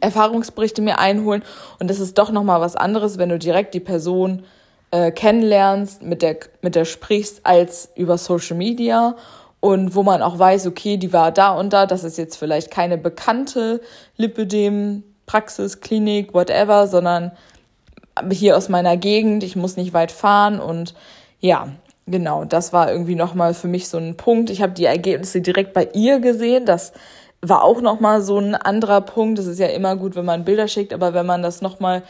Erfahrungsberichte 0.02 0.82
mir 0.82 1.00
einholen 1.00 1.44
und 1.80 1.90
das 1.90 2.00
ist 2.00 2.18
doch 2.18 2.32
noch 2.32 2.44
mal 2.44 2.62
was 2.62 2.76
anderes, 2.76 3.18
wenn 3.18 3.30
du 3.30 3.40
direkt 3.40 3.74
die 3.74 3.80
Person 3.80 4.44
äh, 4.92 5.12
kennenlernst, 5.12 6.04
mit 6.04 6.22
der 6.22 6.38
mit 6.62 6.76
der 6.76 6.86
sprichst 6.86 7.42
als 7.44 7.90
über 7.96 8.18
Social 8.18 8.58
Media 8.58 9.16
und 9.62 9.96
wo 9.96 10.04
man 10.04 10.22
auch 10.22 10.38
weiß, 10.38 10.68
okay, 10.68 10.98
die 10.98 11.12
war 11.12 11.32
da 11.32 11.54
und 11.54 11.74
da, 11.74 11.86
das 11.86 12.04
ist 12.04 12.18
jetzt 12.18 12.38
vielleicht 12.38 12.70
keine 12.70 12.98
bekannte 12.98 13.82
Lipödem 14.16 15.04
Praxis, 15.30 15.80
Klinik, 15.80 16.34
whatever, 16.34 16.88
sondern 16.88 17.32
hier 18.32 18.58
aus 18.58 18.68
meiner 18.68 18.98
Gegend, 18.98 19.44
ich 19.44 19.56
muss 19.56 19.78
nicht 19.78 19.94
weit 19.94 20.12
fahren 20.12 20.60
und 20.60 20.96
ja, 21.40 21.68
genau, 22.08 22.46
das 22.46 22.74
war 22.74 22.92
irgendwie 22.92 23.14
nochmal 23.14 23.54
für 23.54 23.68
mich 23.68 23.90
so 23.90 24.00
ein 24.00 24.18
Punkt. 24.18 24.50
Ich 24.50 24.64
habe 24.64 24.74
die 24.74 24.86
Ergebnisse 24.86 25.42
direkt 25.42 25.74
bei 25.74 25.88
ihr 25.94 26.20
gesehen, 26.20 26.66
das 26.66 26.94
war 27.42 27.64
auch 27.64 27.80
nochmal 27.80 28.24
so 28.24 28.40
ein 28.40 28.56
anderer 28.56 29.02
Punkt. 29.02 29.38
Es 29.38 29.46
ist 29.46 29.60
ja 29.60 29.68
immer 29.68 29.96
gut, 29.98 30.16
wenn 30.16 30.26
man 30.26 30.46
Bilder 30.46 30.68
schickt, 30.68 30.94
aber 30.94 31.14
wenn 31.14 31.28
man 31.28 31.44
das 31.44 31.62
nochmal 31.62 32.02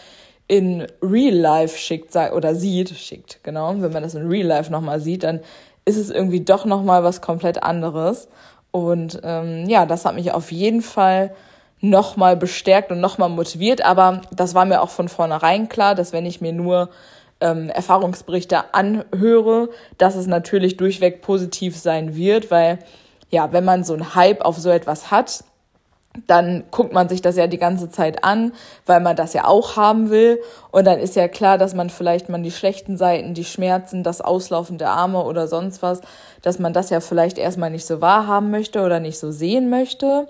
in 0.48 0.88
Real 1.02 1.36
Life 1.36 1.78
schickt 1.78 2.16
oder 2.16 2.56
sieht, 2.56 2.92
schickt, 2.92 3.44
genau, 3.44 3.76
wenn 3.80 3.92
man 3.92 4.02
das 4.02 4.16
in 4.16 4.30
Real 4.30 4.48
Life 4.48 4.72
nochmal 4.72 5.02
sieht, 5.02 5.24
dann 5.24 5.42
ist 5.84 5.98
es 5.98 6.10
irgendwie 6.10 6.40
doch 6.40 6.64
nochmal 6.64 7.04
was 7.04 7.20
komplett 7.20 7.64
anderes. 7.64 8.30
Und 8.72 9.20
ähm, 9.24 9.68
ja, 9.68 9.86
das 9.86 10.06
hat 10.06 10.16
mich 10.16 10.32
auf 10.32 10.54
jeden 10.54 10.82
Fall 10.82 11.36
nochmal 11.82 12.36
bestärkt 12.36 12.92
und 12.92 13.00
nochmal 13.00 13.30
motiviert. 13.30 13.84
Aber 13.84 14.22
das 14.32 14.54
war 14.54 14.66
mir 14.66 14.82
auch 14.82 14.90
von 14.90 15.10
vornherein 15.10 15.70
klar, 15.70 15.96
dass 15.96 16.14
wenn 16.14 16.26
ich 16.26 16.42
mir 16.42 16.54
nur 16.54 16.90
ähm, 17.42 17.70
Erfahrungsberichte 17.70 18.74
anhöre, 18.74 19.70
dass 19.98 20.16
es 20.16 20.28
natürlich 20.28 20.78
durchweg 20.78 21.22
positiv 21.22 21.78
sein 21.78 22.16
wird, 22.16 22.52
weil 22.52 22.80
ja, 23.30 23.52
wenn 23.54 23.64
man 23.64 23.84
so 23.84 23.94
einen 23.94 24.16
Hype 24.16 24.42
auf 24.42 24.58
so 24.58 24.70
etwas 24.70 25.12
hat, 25.12 25.44
dann 26.28 26.64
guckt 26.72 26.92
man 26.92 27.08
sich 27.08 27.22
das 27.22 27.38
ja 27.38 27.48
die 27.48 27.60
ganze 27.60 27.90
Zeit 27.90 28.24
an, 28.24 28.52
weil 28.86 29.00
man 29.00 29.16
das 29.16 29.34
ja 29.34 29.46
auch 29.46 29.76
haben 29.76 30.10
will. 30.10 30.42
Und 30.72 30.86
dann 30.86 31.00
ist 31.00 31.16
ja 31.16 31.28
klar, 31.28 31.58
dass 31.58 31.76
man 31.76 31.90
vielleicht 31.90 32.30
man 32.30 32.44
die 32.44 32.52
schlechten 32.52 32.98
Seiten, 32.98 33.36
die 33.36 33.46
Schmerzen, 33.46 34.04
das 34.04 34.20
Auslaufen 34.20 34.80
der 34.80 34.90
Arme 34.90 35.24
oder 35.24 35.48
sonst 35.48 35.82
was, 35.84 36.02
dass 36.42 36.58
man 36.58 36.74
das 36.74 36.90
ja 36.90 37.00
vielleicht 37.00 37.38
erstmal 37.38 37.70
nicht 37.70 37.86
so 37.86 38.02
wahrhaben 38.02 38.50
möchte 38.50 38.82
oder 38.82 39.00
nicht 39.00 39.20
so 39.20 39.32
sehen 39.32 39.70
möchte. 39.70 40.28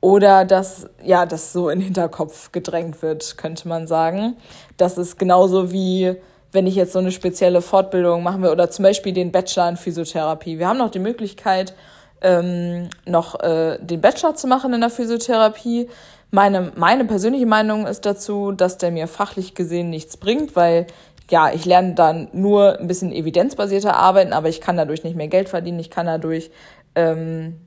Oder 0.00 0.44
dass, 0.46 0.88
ja, 1.04 1.26
das 1.26 1.52
so 1.52 1.68
in 1.68 1.78
den 1.78 1.84
Hinterkopf 1.84 2.52
gedrängt 2.52 3.02
wird, 3.02 3.36
könnte 3.36 3.68
man 3.68 3.86
sagen. 3.86 4.36
Das 4.76 4.96
ist 4.96 5.18
genauso 5.18 5.72
wie, 5.72 6.16
wenn 6.52 6.66
ich 6.66 6.74
jetzt 6.74 6.92
so 6.92 6.98
eine 6.98 7.12
spezielle 7.12 7.60
Fortbildung 7.60 8.22
machen 8.22 8.42
will 8.42 8.50
oder 8.50 8.70
zum 8.70 8.84
Beispiel 8.84 9.12
den 9.12 9.30
Bachelor 9.30 9.68
in 9.68 9.76
Physiotherapie. 9.76 10.58
Wir 10.58 10.68
haben 10.68 10.78
noch 10.78 10.90
die 10.90 10.98
Möglichkeit, 11.00 11.74
ähm, 12.22 12.88
noch 13.04 13.40
äh, 13.40 13.78
den 13.80 14.00
Bachelor 14.00 14.34
zu 14.34 14.46
machen 14.46 14.72
in 14.72 14.80
der 14.80 14.90
Physiotherapie. 14.90 15.88
Meine, 16.30 16.72
meine 16.76 17.04
persönliche 17.04 17.46
Meinung 17.46 17.86
ist 17.86 18.06
dazu, 18.06 18.52
dass 18.52 18.78
der 18.78 18.92
mir 18.92 19.06
fachlich 19.06 19.54
gesehen 19.54 19.90
nichts 19.90 20.16
bringt, 20.16 20.56
weil 20.56 20.86
ja, 21.30 21.52
ich 21.52 21.64
lerne 21.64 21.94
dann 21.94 22.28
nur 22.32 22.78
ein 22.78 22.88
bisschen 22.88 23.12
evidenzbasierter 23.12 23.96
arbeiten, 23.96 24.32
aber 24.32 24.48
ich 24.48 24.60
kann 24.60 24.76
dadurch 24.76 25.04
nicht 25.04 25.16
mehr 25.16 25.28
Geld 25.28 25.48
verdienen, 25.48 25.78
ich 25.78 25.90
kann 25.90 26.06
dadurch 26.06 26.50
ähm, 26.94 27.60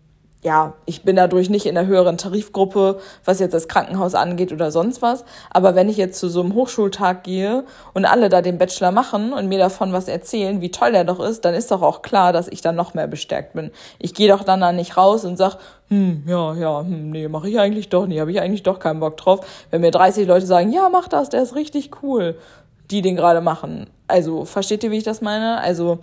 ja, 0.43 0.73
ich 0.85 1.03
bin 1.03 1.15
dadurch 1.15 1.50
nicht 1.50 1.65
in 1.65 1.75
der 1.75 1.88
höheren 1.88 2.17
Tarifgruppe, 2.17 3.00
was 3.23 3.39
jetzt 3.39 3.53
das 3.53 3.69
Krankenhaus 3.69 4.13
angeht 4.13 4.51
oder 4.51 4.71
sonst 4.71 5.01
was. 5.01 5.23
Aber 5.50 5.73
wenn 5.73 5.88
ich 5.88 5.95
jetzt 5.95 6.19
zu 6.19 6.27
so 6.27 6.41
einem 6.41 6.53
Hochschultag 6.53 7.23
gehe 7.23 7.63
und 7.93 8.05
alle 8.05 8.27
da 8.27 8.41
den 8.41 8.57
Bachelor 8.57 8.91
machen 8.91 9.31
und 9.31 9.47
mir 9.47 9.57
davon 9.57 9.93
was 9.93 10.09
erzählen, 10.09 10.59
wie 10.59 10.69
toll 10.69 10.93
er 10.93 11.05
doch 11.05 11.21
ist, 11.21 11.45
dann 11.45 11.53
ist 11.53 11.71
doch 11.71 11.81
auch 11.81 12.01
klar, 12.01 12.33
dass 12.33 12.50
ich 12.50 12.62
dann 12.62 12.75
noch 12.75 12.93
mehr 12.93 13.07
bestärkt 13.07 13.53
bin. 13.53 13.71
Ich 14.00 14.13
gehe 14.13 14.27
doch 14.27 14.43
dann 14.43 14.59
da 14.59 14.73
nicht 14.73 14.97
raus 14.97 15.23
und 15.23 15.38
sag, 15.38 15.57
hm, 15.88 16.23
ja, 16.27 16.53
ja, 16.55 16.81
hm, 16.81 17.12
nee, 17.12 17.29
mache 17.29 17.50
ich 17.50 17.57
eigentlich 17.57 17.88
doch 17.88 18.05
nicht, 18.05 18.19
habe 18.19 18.31
ich 18.31 18.41
eigentlich 18.41 18.63
doch 18.63 18.79
keinen 18.79 19.00
Bock 19.00 19.15
drauf. 19.15 19.45
Wenn 19.71 19.79
mir 19.79 19.91
30 19.91 20.27
Leute 20.27 20.45
sagen, 20.45 20.73
ja, 20.73 20.89
mach 20.89 21.07
das, 21.07 21.29
der 21.29 21.41
ist 21.41 21.55
richtig 21.55 22.03
cool, 22.03 22.38
die 22.91 23.01
den 23.01 23.15
gerade 23.15 23.39
machen. 23.39 23.89
Also, 24.07 24.43
versteht 24.43 24.83
ihr, 24.83 24.91
wie 24.91 24.97
ich 24.97 25.03
das 25.03 25.21
meine? 25.21 25.62
Also, 25.62 26.00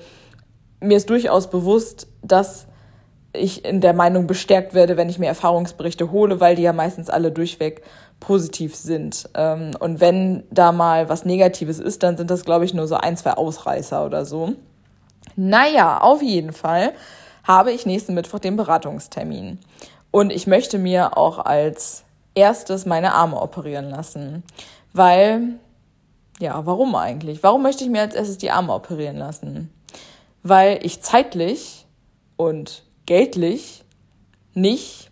mir 0.80 0.96
ist 0.96 1.10
durchaus 1.10 1.50
bewusst, 1.50 2.06
dass 2.22 2.66
ich 3.32 3.64
in 3.64 3.80
der 3.80 3.92
Meinung 3.92 4.26
bestärkt 4.26 4.74
werde, 4.74 4.96
wenn 4.96 5.08
ich 5.08 5.18
mir 5.18 5.26
Erfahrungsberichte 5.26 6.10
hole, 6.10 6.40
weil 6.40 6.56
die 6.56 6.62
ja 6.62 6.72
meistens 6.72 7.08
alle 7.10 7.30
durchweg 7.30 7.82
positiv 8.18 8.74
sind. 8.74 9.28
Ähm, 9.34 9.72
und 9.78 10.00
wenn 10.00 10.44
da 10.50 10.72
mal 10.72 11.08
was 11.08 11.24
Negatives 11.24 11.78
ist, 11.78 12.02
dann 12.02 12.16
sind 12.16 12.30
das, 12.30 12.44
glaube 12.44 12.64
ich, 12.64 12.74
nur 12.74 12.86
so 12.86 12.96
ein, 12.96 13.16
zwei 13.16 13.32
Ausreißer 13.32 14.04
oder 14.04 14.24
so. 14.24 14.54
Naja, 15.36 15.98
auf 15.98 16.22
jeden 16.22 16.52
Fall 16.52 16.92
habe 17.44 17.72
ich 17.72 17.86
nächsten 17.86 18.14
Mittwoch 18.14 18.38
den 18.38 18.56
Beratungstermin. 18.56 19.58
Und 20.10 20.30
ich 20.32 20.46
möchte 20.46 20.78
mir 20.78 21.16
auch 21.16 21.38
als 21.38 22.04
erstes 22.34 22.84
meine 22.84 23.14
Arme 23.14 23.40
operieren 23.40 23.90
lassen. 23.90 24.42
Weil, 24.92 25.54
ja, 26.40 26.66
warum 26.66 26.94
eigentlich? 26.94 27.42
Warum 27.42 27.62
möchte 27.62 27.84
ich 27.84 27.90
mir 27.90 28.02
als 28.02 28.14
erstes 28.14 28.38
die 28.38 28.50
Arme 28.50 28.74
operieren 28.74 29.16
lassen? 29.16 29.72
Weil 30.42 30.80
ich 30.82 31.00
zeitlich 31.00 31.86
und 32.36 32.82
geldlich 33.10 33.82
nicht 34.54 35.10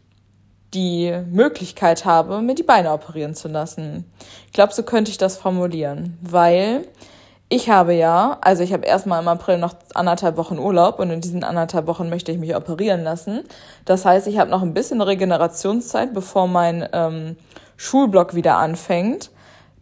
die 0.73 1.13
Möglichkeit 1.33 2.05
habe, 2.05 2.41
mir 2.43 2.55
die 2.55 2.63
Beine 2.63 2.93
operieren 2.93 3.35
zu 3.35 3.49
lassen. 3.49 4.05
Ich 4.47 4.53
glaube, 4.53 4.73
so 4.73 4.85
könnte 4.85 5.11
ich 5.11 5.19
das 5.19 5.37
formulieren, 5.37 6.17
weil 6.23 6.87
ich 7.49 7.71
habe 7.71 7.95
ja, 7.95 8.39
also 8.41 8.63
ich 8.63 8.73
habe 8.73 8.87
erstmal 8.87 9.21
im 9.21 9.27
April 9.27 9.59
noch 9.59 9.75
anderthalb 9.95 10.37
Wochen 10.37 10.61
Urlaub 10.61 11.01
und 11.01 11.11
in 11.11 11.21
diesen 11.21 11.43
anderthalb 11.43 11.89
Wochen 11.89 12.09
möchte 12.09 12.31
ich 12.31 12.39
mich 12.39 12.55
operieren 12.55 13.03
lassen. 13.03 13.43
Das 13.85 14.05
heißt, 14.05 14.29
ich 14.29 14.39
habe 14.39 14.49
noch 14.49 14.63
ein 14.63 14.75
bisschen 14.75 15.01
Regenerationszeit, 15.01 16.15
bevor 16.15 16.47
mein 16.47 16.89
ähm, 16.93 17.35
Schulblock 17.77 18.37
wieder 18.37 18.59
anfängt. 18.59 19.33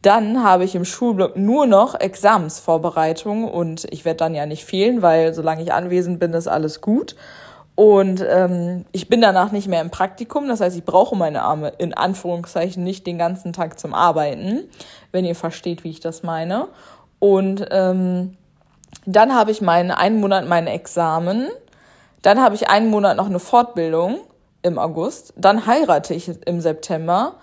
Dann 0.00 0.42
habe 0.42 0.64
ich 0.64 0.74
im 0.74 0.86
Schulblock 0.86 1.36
nur 1.36 1.66
noch 1.66 1.94
Examensvorbereitung 2.00 3.44
und 3.44 3.86
ich 3.90 4.06
werde 4.06 4.18
dann 4.18 4.34
ja 4.34 4.46
nicht 4.46 4.64
fehlen, 4.64 5.02
weil 5.02 5.34
solange 5.34 5.62
ich 5.62 5.74
anwesend 5.74 6.18
bin, 6.18 6.32
ist 6.32 6.48
alles 6.48 6.80
gut. 6.80 7.14
Und 7.76 8.24
ähm, 8.26 8.86
ich 8.92 9.08
bin 9.08 9.20
danach 9.20 9.52
nicht 9.52 9.68
mehr 9.68 9.82
im 9.82 9.90
Praktikum, 9.90 10.48
das 10.48 10.60
heißt, 10.60 10.76
ich 10.76 10.84
brauche 10.84 11.14
meine 11.14 11.42
Arme 11.42 11.72
in 11.78 11.94
Anführungszeichen 11.94 12.82
nicht 12.82 13.06
den 13.06 13.18
ganzen 13.18 13.52
Tag 13.52 13.78
zum 13.78 13.94
Arbeiten, 13.94 14.64
wenn 15.12 15.26
ihr 15.26 15.34
versteht, 15.34 15.84
wie 15.84 15.90
ich 15.90 16.00
das 16.00 16.22
meine. 16.22 16.68
Und 17.18 17.66
ähm, 17.70 18.36
dann 19.04 19.34
habe 19.34 19.50
ich 19.50 19.60
meinen 19.60 19.90
einen 19.90 20.20
Monat 20.20 20.48
mein 20.48 20.66
Examen, 20.66 21.48
dann 22.22 22.40
habe 22.40 22.54
ich 22.54 22.68
einen 22.68 22.88
Monat 22.88 23.16
noch 23.16 23.26
eine 23.26 23.38
Fortbildung 23.38 24.20
im 24.62 24.78
August, 24.78 25.34
dann 25.36 25.66
heirate 25.66 26.14
ich 26.14 26.30
im 26.46 26.60
September. 26.60 27.34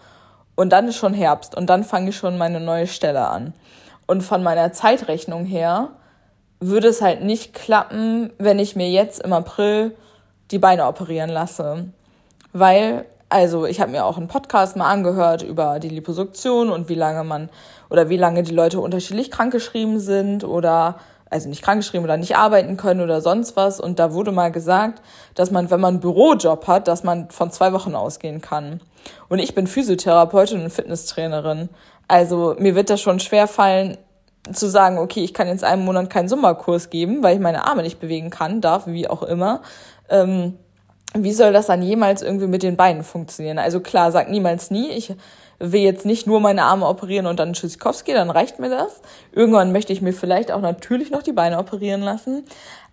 Und 0.56 0.70
dann 0.70 0.88
ist 0.88 0.98
schon 0.98 1.14
Herbst. 1.14 1.56
Und 1.56 1.68
dann 1.70 1.84
fange 1.84 2.10
ich 2.10 2.18
schon 2.18 2.38
meine 2.38 2.60
neue 2.60 2.88
Stelle 2.88 3.28
an. 3.28 3.54
Und 4.06 4.22
von 4.22 4.44
meiner 4.44 4.72
Zeitrechnung 4.72 5.46
her 5.46 5.90
würde 6.60 6.90
es 6.90 7.02
halt 7.02 7.24
nicht 7.24 7.54
klappen, 7.54 8.32
wenn 8.38 8.60
ich 8.60 8.76
mir 8.76 8.90
jetzt 8.90 9.22
im 9.24 9.34
April 9.34 9.96
die 10.54 10.60
Beine 10.60 10.88
operieren 10.88 11.30
lasse. 11.30 11.88
Weil, 12.54 13.06
also 13.28 13.66
ich 13.66 13.82
habe 13.82 13.92
mir 13.92 14.06
auch 14.06 14.18
einen 14.18 14.28
Podcast 14.28 14.78
mal 14.78 14.90
angehört 14.90 15.42
über 15.42 15.80
die 15.80 15.90
Liposuktion 15.90 16.70
und 16.70 16.88
wie 16.88 16.96
lange 16.96 17.24
man 17.24 17.50
oder 17.90 18.08
wie 18.10 18.18
lange 18.18 18.44
die 18.44 18.54
Leute 18.54 18.80
unterschiedlich 18.80 19.32
krankgeschrieben 19.32 20.00
sind 20.00 20.44
oder 20.44 20.96
also 21.30 21.50
nicht 21.50 21.64
krankgeschrieben 21.64 22.06
oder 22.06 22.18
nicht 22.18 22.38
arbeiten 22.38 22.78
können 22.78 23.02
oder 23.02 23.20
sonst 23.20 23.56
was. 23.56 23.80
Und 23.80 23.98
da 23.98 24.14
wurde 24.14 24.32
mal 24.32 24.52
gesagt, 24.52 25.02
dass 25.34 25.50
man, 25.50 25.72
wenn 25.72 25.82
man 25.82 25.96
einen 25.96 26.00
Bürojob 26.00 26.68
hat, 26.68 26.88
dass 26.88 27.04
man 27.04 27.32
von 27.32 27.52
zwei 27.52 27.74
Wochen 27.74 27.96
ausgehen 27.96 28.40
kann. 28.40 28.82
Und 29.30 29.40
ich 29.40 29.56
bin 29.56 29.66
Physiotherapeutin 29.66 30.64
und 30.64 30.70
Fitnesstrainerin. 30.70 31.70
Also 32.08 32.56
mir 32.60 32.76
wird 32.76 32.92
das 32.92 33.02
schon 33.02 33.20
schwer 33.20 33.48
fallen, 33.48 33.98
zu 34.52 34.68
sagen, 34.68 34.98
okay, 34.98 35.24
ich 35.24 35.34
kann 35.34 35.48
jetzt 35.48 35.64
einen 35.64 35.86
Monat 35.86 36.10
keinen 36.10 36.28
Summerkurs 36.28 36.90
geben, 36.90 37.24
weil 37.24 37.36
ich 37.36 37.42
meine 37.42 37.66
Arme 37.66 37.82
nicht 37.82 38.00
bewegen 38.00 38.30
kann, 38.30 38.60
darf, 38.60 38.88
wie 38.88 39.10
auch 39.10 39.24
immer. 39.24 39.62
Ähm, 40.14 40.58
wie 41.16 41.34
soll 41.34 41.54
das 41.54 41.68
dann 41.68 41.82
jemals 41.82 42.22
irgendwie 42.22 42.48
mit 42.48 42.64
den 42.64 42.76
Beinen 42.76 43.04
funktionieren? 43.04 43.60
Also 43.60 43.80
klar, 43.82 44.12
sag 44.12 44.30
niemals 44.30 44.72
nie. 44.72 44.90
Ich 44.92 45.14
will 45.60 45.82
jetzt 45.82 46.06
nicht 46.06 46.26
nur 46.28 46.40
meine 46.40 46.64
Arme 46.64 46.88
operieren 46.88 47.28
und 47.28 47.40
dann 47.40 47.54
Tschüssikowski, 47.54 48.14
dann 48.14 48.30
reicht 48.30 48.60
mir 48.60 48.70
das. 48.70 49.02
Irgendwann 49.32 49.72
möchte 49.72 49.94
ich 49.94 50.02
mir 50.02 50.14
vielleicht 50.14 50.52
auch 50.52 50.62
natürlich 50.62 51.12
noch 51.12 51.22
die 51.22 51.34
Beine 51.34 51.60
operieren 51.60 52.02
lassen. 52.02 52.44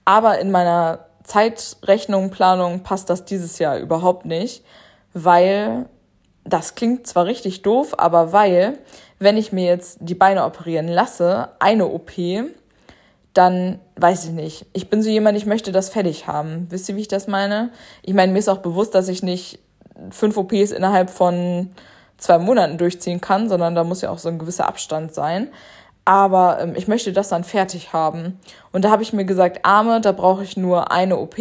Aber 0.04 0.38
in 0.38 0.50
meiner 0.50 1.06
Zeitrechnung, 1.24 2.30
Planung 2.30 2.82
passt 2.82 3.10
das 3.10 3.24
dieses 3.24 3.58
Jahr 3.58 3.78
überhaupt 3.78 4.26
nicht, 4.26 4.64
weil 5.14 5.86
das 6.44 6.74
klingt 6.74 7.06
zwar 7.06 7.26
richtig 7.26 7.62
doof, 7.62 7.94
aber 7.98 8.32
weil, 8.32 8.78
wenn 9.18 9.36
ich 9.36 9.52
mir 9.52 9.66
jetzt 9.66 9.98
die 10.00 10.14
Beine 10.14 10.44
operieren 10.44 10.88
lasse, 10.88 11.50
eine 11.58 11.86
OP, 11.86 12.12
dann 13.34 13.78
weiß 13.96 14.24
ich 14.24 14.30
nicht. 14.30 14.66
Ich 14.72 14.90
bin 14.90 15.02
so 15.02 15.08
jemand, 15.08 15.38
ich 15.38 15.46
möchte 15.46 15.72
das 15.72 15.88
fertig 15.88 16.26
haben. 16.26 16.66
Wisst 16.70 16.88
ihr, 16.88 16.96
wie 16.96 17.02
ich 17.02 17.08
das 17.08 17.28
meine? 17.28 17.70
Ich 18.02 18.14
meine, 18.14 18.32
mir 18.32 18.38
ist 18.38 18.48
auch 18.48 18.58
bewusst, 18.58 18.94
dass 18.94 19.08
ich 19.08 19.22
nicht 19.22 19.60
fünf 20.10 20.36
OPs 20.36 20.72
innerhalb 20.72 21.10
von 21.10 21.70
zwei 22.16 22.38
Monaten 22.38 22.78
durchziehen 22.78 23.20
kann, 23.20 23.48
sondern 23.48 23.74
da 23.74 23.84
muss 23.84 24.02
ja 24.02 24.10
auch 24.10 24.18
so 24.18 24.28
ein 24.28 24.38
gewisser 24.38 24.66
Abstand 24.66 25.14
sein. 25.14 25.48
Aber 26.04 26.58
ähm, 26.60 26.74
ich 26.76 26.88
möchte 26.88 27.12
das 27.12 27.28
dann 27.28 27.44
fertig 27.44 27.92
haben. 27.92 28.38
Und 28.72 28.84
da 28.84 28.90
habe 28.90 29.02
ich 29.02 29.12
mir 29.12 29.24
gesagt, 29.24 29.64
Arme, 29.64 30.00
da 30.00 30.12
brauche 30.12 30.42
ich 30.42 30.56
nur 30.56 30.90
eine 30.90 31.18
OP. 31.18 31.36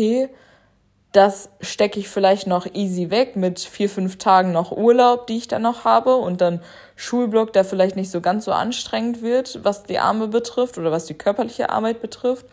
Das 1.11 1.49
stecke 1.59 1.99
ich 1.99 2.07
vielleicht 2.07 2.45
noch 2.45 2.67
easy 2.73 3.09
weg 3.09 3.35
mit 3.35 3.59
vier, 3.59 3.89
fünf 3.89 4.17
Tagen 4.17 4.51
noch 4.51 4.71
Urlaub, 4.71 5.25
die 5.27 5.37
ich 5.37 5.47
dann 5.47 5.63
noch 5.63 5.85
habe. 5.85 6.15
Und 6.15 6.41
dann 6.41 6.61
Schulblock, 6.99 7.53
der 7.53 7.63
vielleicht 7.63 7.95
nicht 7.95 8.11
so 8.11 8.19
ganz 8.19 8.43
so 8.43 8.51
anstrengend 8.51 9.21
wird, 9.21 9.61
was 9.63 9.83
die 9.83 9.99
Arme 9.99 10.27
betrifft 10.27 10.77
oder 10.77 10.91
was 10.91 11.05
die 11.05 11.13
körperliche 11.13 11.69
Arbeit 11.69 12.01
betrifft. 12.01 12.45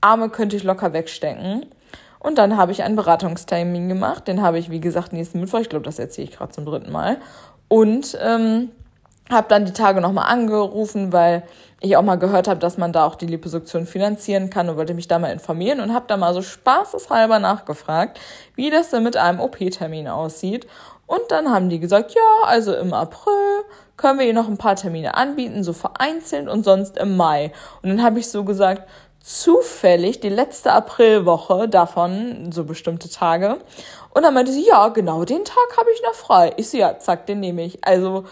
Arme 0.00 0.30
könnte 0.30 0.56
ich 0.56 0.62
locker 0.62 0.94
wegstecken. 0.94 1.66
Und 2.18 2.38
dann 2.38 2.56
habe 2.56 2.72
ich 2.72 2.82
einen 2.82 2.96
Beratungstermin 2.96 3.90
gemacht. 3.90 4.26
Den 4.26 4.40
habe 4.40 4.58
ich, 4.58 4.70
wie 4.70 4.80
gesagt, 4.80 5.12
nächsten 5.12 5.38
Mittwoch. 5.38 5.60
Ich 5.60 5.68
glaube, 5.68 5.84
das 5.84 5.98
erzähle 5.98 6.28
ich 6.28 6.34
gerade 6.34 6.50
zum 6.50 6.64
dritten 6.64 6.90
Mal. 6.90 7.18
Und 7.68 8.16
ähm, 8.22 8.70
habe 9.28 9.48
dann 9.48 9.66
die 9.66 9.72
Tage 9.72 10.00
nochmal 10.00 10.32
angerufen, 10.32 11.12
weil 11.12 11.42
ich 11.80 11.98
auch 11.98 12.02
mal 12.02 12.16
gehört 12.16 12.48
habe, 12.48 12.60
dass 12.60 12.78
man 12.78 12.92
da 12.92 13.04
auch 13.04 13.16
die 13.16 13.26
Liposuktion 13.26 13.86
finanzieren 13.86 14.48
kann 14.48 14.70
und 14.70 14.78
wollte 14.78 14.94
mich 14.94 15.08
da 15.08 15.18
mal 15.18 15.32
informieren 15.32 15.80
und 15.80 15.92
habe 15.92 16.06
da 16.08 16.16
mal 16.16 16.32
so 16.32 16.40
spaßeshalber 16.40 17.38
nachgefragt, 17.38 18.18
wie 18.54 18.70
das 18.70 18.88
denn 18.88 19.02
mit 19.02 19.18
einem 19.18 19.40
OP-Termin 19.40 20.08
aussieht. 20.08 20.66
Und 21.06 21.22
dann 21.28 21.50
haben 21.50 21.68
die 21.68 21.80
gesagt, 21.80 22.14
ja, 22.14 22.46
also 22.46 22.74
im 22.74 22.92
April 22.92 23.64
können 23.96 24.18
wir 24.18 24.26
ihr 24.26 24.34
noch 24.34 24.48
ein 24.48 24.58
paar 24.58 24.76
Termine 24.76 25.14
anbieten, 25.14 25.62
so 25.62 25.72
vereinzelt 25.72 26.48
und 26.48 26.64
sonst 26.64 26.96
im 26.96 27.16
Mai. 27.16 27.52
Und 27.82 27.90
dann 27.90 28.02
habe 28.02 28.18
ich 28.18 28.28
so 28.28 28.44
gesagt, 28.44 28.88
zufällig 29.20 30.20
die 30.20 30.28
letzte 30.28 30.72
Aprilwoche 30.72 31.68
davon, 31.68 32.52
so 32.52 32.64
bestimmte 32.64 33.08
Tage. 33.08 33.58
Und 34.10 34.22
dann 34.22 34.34
meinte 34.34 34.52
sie, 34.52 34.66
ja, 34.66 34.88
genau 34.88 35.24
den 35.24 35.44
Tag 35.44 35.76
habe 35.78 35.88
ich 35.94 36.02
noch 36.02 36.14
frei. 36.14 36.52
Ich 36.56 36.68
so, 36.68 36.76
ja, 36.76 36.98
zack, 36.98 37.26
den 37.26 37.40
nehme 37.40 37.64
ich. 37.64 37.84
Also 37.86 38.24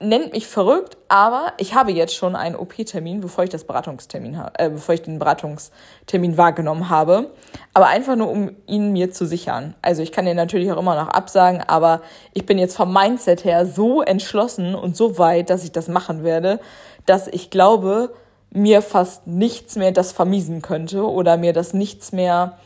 nennt 0.00 0.32
mich 0.32 0.46
verrückt, 0.46 0.96
aber 1.08 1.52
ich 1.56 1.74
habe 1.74 1.92
jetzt 1.92 2.14
schon 2.14 2.36
einen 2.36 2.56
OP-Termin, 2.56 3.20
bevor 3.20 3.44
ich 3.44 3.50
das 3.50 3.64
Beratungstermin 3.64 4.38
äh, 4.58 4.70
bevor 4.70 4.94
ich 4.94 5.02
den 5.02 5.18
Beratungstermin 5.18 6.36
wahrgenommen 6.36 6.90
habe. 6.90 7.30
Aber 7.72 7.86
einfach 7.86 8.16
nur, 8.16 8.28
um 8.28 8.50
ihn 8.66 8.92
mir 8.92 9.10
zu 9.12 9.26
sichern. 9.26 9.74
Also 9.82 10.02
ich 10.02 10.12
kann 10.12 10.26
den 10.26 10.36
natürlich 10.36 10.70
auch 10.72 10.78
immer 10.78 10.96
noch 10.96 11.08
absagen, 11.08 11.62
aber 11.66 12.02
ich 12.32 12.44
bin 12.44 12.58
jetzt 12.58 12.76
vom 12.76 12.92
Mindset 12.92 13.44
her 13.44 13.66
so 13.66 14.02
entschlossen 14.02 14.74
und 14.74 14.96
so 14.96 15.18
weit, 15.18 15.48
dass 15.48 15.64
ich 15.64 15.72
das 15.72 15.88
machen 15.88 16.24
werde, 16.24 16.60
dass 17.06 17.28
ich 17.28 17.50
glaube, 17.50 18.10
mir 18.50 18.82
fast 18.82 19.26
nichts 19.26 19.76
mehr 19.76 19.92
das 19.92 20.12
vermiesen 20.12 20.62
könnte 20.62 21.08
oder 21.08 21.36
mir 21.36 21.52
das 21.52 21.74
nichts 21.74 22.12
mehr 22.12 22.56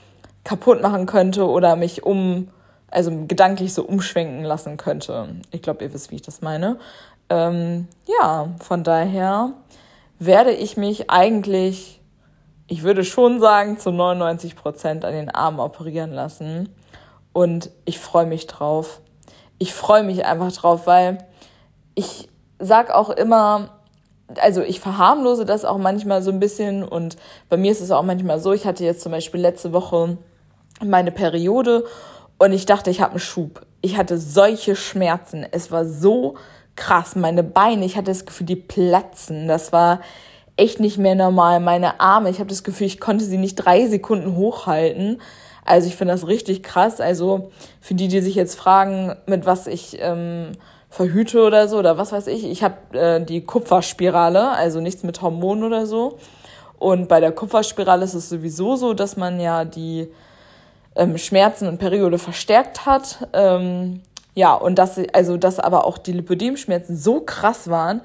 kaputt 0.44 0.82
machen 0.82 1.06
könnte 1.06 1.47
oder 1.47 1.76
mich 1.76 2.04
um, 2.04 2.49
also 2.90 3.11
gedanklich 3.26 3.75
so 3.75 3.82
umschwenken 3.85 4.44
lassen 4.44 4.76
könnte. 4.76 5.37
Ich 5.50 5.62
glaube, 5.62 5.85
ihr 5.85 5.92
wisst, 5.92 6.11
wie 6.11 6.16
ich 6.16 6.23
das 6.23 6.42
meine. 6.42 6.78
Ähm, 7.30 7.88
ja, 8.06 8.49
von 8.61 8.85
daher 8.85 9.52
werde 10.18 10.52
ich 10.52 10.76
mich 10.76 11.11
eigentlich, 11.11 12.00
ich 12.67 12.82
würde 12.82 13.04
schon 13.04 13.41
sagen, 13.41 13.78
zu 13.78 13.91
99 13.91 14.56
Prozent 14.56 15.04
an 15.04 15.12
den 15.12 15.30
Armen 15.30 15.60
operieren 15.60 16.12
lassen. 16.12 16.75
Und 17.32 17.71
ich 17.84 17.99
freue 17.99 18.26
mich 18.26 18.47
drauf. 18.47 19.00
Ich 19.58 19.75
freue 19.75 20.02
mich 20.02 20.25
einfach 20.25 20.52
drauf, 20.52 20.86
weil 20.86 21.19
ich 21.95 22.28
sag 22.58 22.91
auch 22.91 23.10
immer, 23.10 23.71
also 24.36 24.62
ich 24.62 24.80
verharmlose 24.80 25.45
das 25.45 25.64
auch 25.64 25.78
manchmal 25.78 26.23
so 26.23 26.30
ein 26.30 26.41
bisschen 26.41 26.84
und 26.84 27.17
bei 27.49 27.56
mir 27.56 27.73
ist 27.73 27.80
es 27.80 27.91
auch 27.91 28.02
manchmal 28.02 28.41
so, 28.41 28.52
ich 28.52 28.67
hatte 28.67 28.84
jetzt 28.84 29.00
zum 29.00 29.12
Beispiel 29.12 29.41
letzte 29.41 29.73
Woche 29.73 30.19
meine 30.84 31.10
Periode 31.10 31.84
und 32.38 32.52
ich 32.52 32.67
dachte, 32.67 32.91
ich 32.91 33.00
habe 33.00 33.12
einen 33.12 33.21
Schub. 33.21 33.67
Ich 33.80 33.97
hatte 33.97 34.19
solche 34.19 34.76
Schmerzen. 34.76 35.47
Es 35.50 35.71
war 35.71 35.84
so 35.84 36.36
krass. 36.78 37.17
Meine 37.17 37.43
Beine, 37.43 37.84
ich 37.84 37.97
hatte 37.97 38.10
das 38.10 38.25
Gefühl, 38.25 38.47
die 38.47 38.56
platzen. 38.56 39.49
Das 39.49 39.73
war 39.73 40.00
echt 40.56 40.80
nicht 40.80 40.97
mehr 40.97 41.14
normal. 41.14 41.60
Meine 41.60 42.00
Arme, 42.00 42.30
ich 42.30 42.38
habe 42.38 42.49
das 42.49 42.64
Gefühl, 42.64 42.86
ich 42.86 43.00
konnte 43.00 43.25
sie 43.25 43.36
nicht 43.36 43.56
drei 43.56 43.86
Sekunden 43.86 44.36
hochhalten. 44.36 45.21
Also 45.64 45.88
ich 45.88 45.97
finde 45.97 46.14
das 46.14 46.26
richtig 46.26 46.62
krass. 46.62 47.00
Also 47.00 47.50
für 47.80 47.95
die, 47.95 48.08
die 48.08 48.21
sich 48.21 48.34
jetzt 48.34 48.54
fragen, 48.54 49.14
mit 49.26 49.45
was 49.45 49.67
ich 49.67 49.99
ähm, 50.00 50.52
verhüte 50.88 51.43
oder 51.43 51.69
so 51.69 51.78
oder 51.78 51.99
was 51.99 52.12
weiß 52.12 52.28
ich. 52.28 52.45
Ich 52.45 52.62
habe 52.62 52.99
äh, 52.99 53.23
die 53.23 53.45
Kupferspirale, 53.45 54.50
also 54.50 54.80
nichts 54.80 55.02
mit 55.02 55.21
Hormonen 55.21 55.64
oder 55.64 55.84
so. 55.84 56.19
Und 56.78 57.08
bei 57.08 57.21
der 57.21 57.32
Kupferspirale 57.32 58.04
ist 58.04 58.14
es 58.14 58.28
sowieso 58.28 58.76
so, 58.76 58.95
dass 58.95 59.17
man 59.17 59.41
ja 59.41 59.64
die 59.64 60.08
ähm, 60.97 61.19
Schmerzen 61.19 61.69
und 61.69 61.78
Periode 61.78 62.19
verstärkt 62.19 62.86
hat. 62.86 63.28
Ähm, 63.32 64.00
ja, 64.39 64.55
und 64.55 64.79
dass, 64.79 65.01
also, 65.15 65.37
dass 65.37 65.59
aber 65.59 65.85
auch 65.85 65.99
die 65.99 66.13
Lipödemschmerzen 66.13 66.97
so 66.97 67.21
krass 67.21 67.69
waren. 67.71 68.03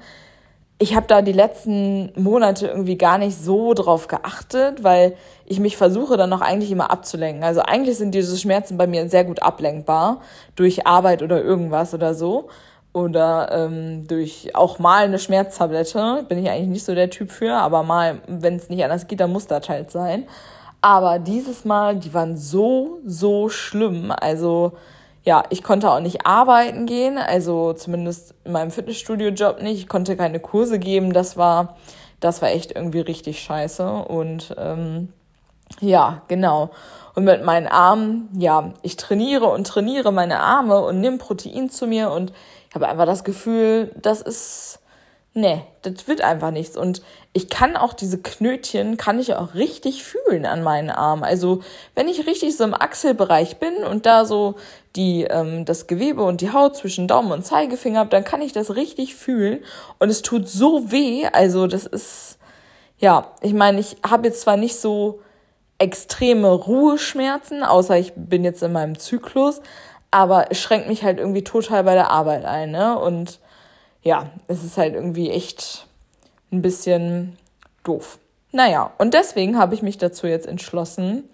Ich 0.80 0.96
habe 0.96 1.06
da 1.06 1.22
die 1.22 1.30
letzten 1.30 2.10
Monate 2.20 2.66
irgendwie 2.66 2.98
gar 2.98 3.18
nicht 3.18 3.38
so 3.38 3.72
drauf 3.72 4.08
geachtet, 4.08 4.82
weil 4.82 5.14
ich 5.46 5.60
mich 5.60 5.76
versuche 5.76 6.16
dann 6.16 6.30
noch 6.30 6.40
eigentlich 6.40 6.72
immer 6.72 6.90
abzulenken. 6.90 7.44
Also 7.44 7.60
eigentlich 7.60 7.98
sind 7.98 8.16
diese 8.16 8.36
Schmerzen 8.36 8.76
bei 8.76 8.88
mir 8.88 9.08
sehr 9.08 9.22
gut 9.22 9.44
ablenkbar 9.44 10.22
durch 10.56 10.88
Arbeit 10.88 11.22
oder 11.22 11.40
irgendwas 11.40 11.94
oder 11.94 12.14
so 12.14 12.48
oder 12.92 13.52
ähm, 13.52 14.08
durch 14.08 14.56
auch 14.56 14.80
mal 14.80 15.04
eine 15.04 15.20
Schmerztablette. 15.20 16.24
Bin 16.28 16.38
ich 16.38 16.50
eigentlich 16.50 16.66
nicht 16.66 16.84
so 16.84 16.96
der 16.96 17.10
Typ 17.10 17.30
für, 17.30 17.52
aber 17.52 17.84
mal, 17.84 18.18
wenn 18.26 18.56
es 18.56 18.68
nicht 18.68 18.82
anders 18.82 19.06
geht, 19.06 19.20
dann 19.20 19.30
muss 19.30 19.46
das 19.46 19.68
halt 19.68 19.92
sein. 19.92 20.26
Aber 20.80 21.20
dieses 21.20 21.64
Mal, 21.64 21.94
die 21.94 22.12
waren 22.12 22.36
so, 22.36 22.98
so 23.06 23.48
schlimm. 23.48 24.10
Also 24.10 24.72
ja, 25.24 25.42
ich 25.48 25.62
konnte 25.62 25.90
auch 25.90 26.00
nicht 26.00 26.26
arbeiten 26.26 26.84
gehen, 26.86 27.16
also 27.16 27.72
zumindest 27.72 28.34
in 28.44 28.52
meinem 28.52 28.70
Fitnessstudio-Job 28.70 29.62
nicht. 29.62 29.78
Ich 29.78 29.88
konnte 29.88 30.16
keine 30.16 30.38
Kurse 30.38 30.78
geben. 30.78 31.14
Das 31.14 31.36
war, 31.36 31.76
das 32.20 32.42
war 32.42 32.50
echt 32.50 32.72
irgendwie 32.72 33.00
richtig 33.00 33.40
scheiße. 33.40 33.88
Und 33.90 34.54
ähm, 34.58 35.08
ja, 35.80 36.22
genau. 36.28 36.70
Und 37.14 37.24
mit 37.24 37.42
meinen 37.42 37.68
Armen, 37.68 38.28
ja, 38.38 38.74
ich 38.82 38.96
trainiere 38.96 39.46
und 39.46 39.66
trainiere 39.66 40.12
meine 40.12 40.40
Arme 40.40 40.84
und 40.84 41.00
nimm 41.00 41.18
Protein 41.18 41.70
zu 41.70 41.86
mir 41.86 42.10
und 42.10 42.32
ich 42.68 42.74
habe 42.74 42.88
einfach 42.88 43.06
das 43.06 43.22
Gefühl, 43.22 43.92
das 43.94 44.20
ist, 44.20 44.80
nee, 45.32 45.62
das 45.82 46.08
wird 46.08 46.22
einfach 46.22 46.50
nichts. 46.50 46.76
Und 46.76 47.02
ich 47.36 47.50
kann 47.50 47.76
auch 47.76 47.94
diese 47.94 48.18
Knötchen, 48.18 48.96
kann 48.96 49.18
ich 49.18 49.34
auch 49.34 49.54
richtig 49.54 50.04
fühlen 50.04 50.46
an 50.46 50.62
meinen 50.62 50.90
Armen. 50.90 51.24
Also 51.24 51.62
wenn 51.96 52.06
ich 52.06 52.28
richtig 52.28 52.56
so 52.56 52.62
im 52.62 52.74
Achselbereich 52.74 53.58
bin 53.58 53.74
und 53.78 54.06
da 54.06 54.24
so 54.24 54.54
die, 54.94 55.24
ähm, 55.24 55.64
das 55.64 55.88
Gewebe 55.88 56.22
und 56.22 56.40
die 56.40 56.52
Haut 56.52 56.76
zwischen 56.76 57.08
Daumen 57.08 57.32
und 57.32 57.44
Zeigefinger 57.44 57.98
habe, 57.98 58.10
dann 58.10 58.22
kann 58.22 58.40
ich 58.40 58.52
das 58.52 58.76
richtig 58.76 59.16
fühlen. 59.16 59.64
Und 59.98 60.10
es 60.10 60.22
tut 60.22 60.48
so 60.48 60.92
weh. 60.92 61.26
Also 61.26 61.66
das 61.66 61.86
ist, 61.86 62.38
ja, 62.98 63.32
ich 63.40 63.52
meine, 63.52 63.80
ich 63.80 63.96
habe 64.08 64.28
jetzt 64.28 64.42
zwar 64.42 64.56
nicht 64.56 64.76
so 64.76 65.20
extreme 65.78 66.52
Ruheschmerzen, 66.52 67.64
außer 67.64 67.98
ich 67.98 68.12
bin 68.14 68.44
jetzt 68.44 68.62
in 68.62 68.70
meinem 68.70 68.96
Zyklus, 68.96 69.60
aber 70.12 70.52
es 70.52 70.60
schränkt 70.60 70.86
mich 70.86 71.02
halt 71.02 71.18
irgendwie 71.18 71.42
total 71.42 71.82
bei 71.82 71.94
der 71.94 72.12
Arbeit 72.12 72.44
ein, 72.44 72.70
ne? 72.70 72.96
Und 72.96 73.40
ja, 74.02 74.30
es 74.46 74.62
ist 74.62 74.78
halt 74.78 74.94
irgendwie 74.94 75.30
echt 75.30 75.88
ein 76.54 76.62
bisschen 76.62 77.36
doof. 77.82 78.18
Naja, 78.52 78.92
und 78.98 79.14
deswegen 79.14 79.58
habe 79.58 79.74
ich 79.74 79.82
mich 79.82 79.98
dazu 79.98 80.26
jetzt 80.26 80.46
entschlossen, 80.46 81.28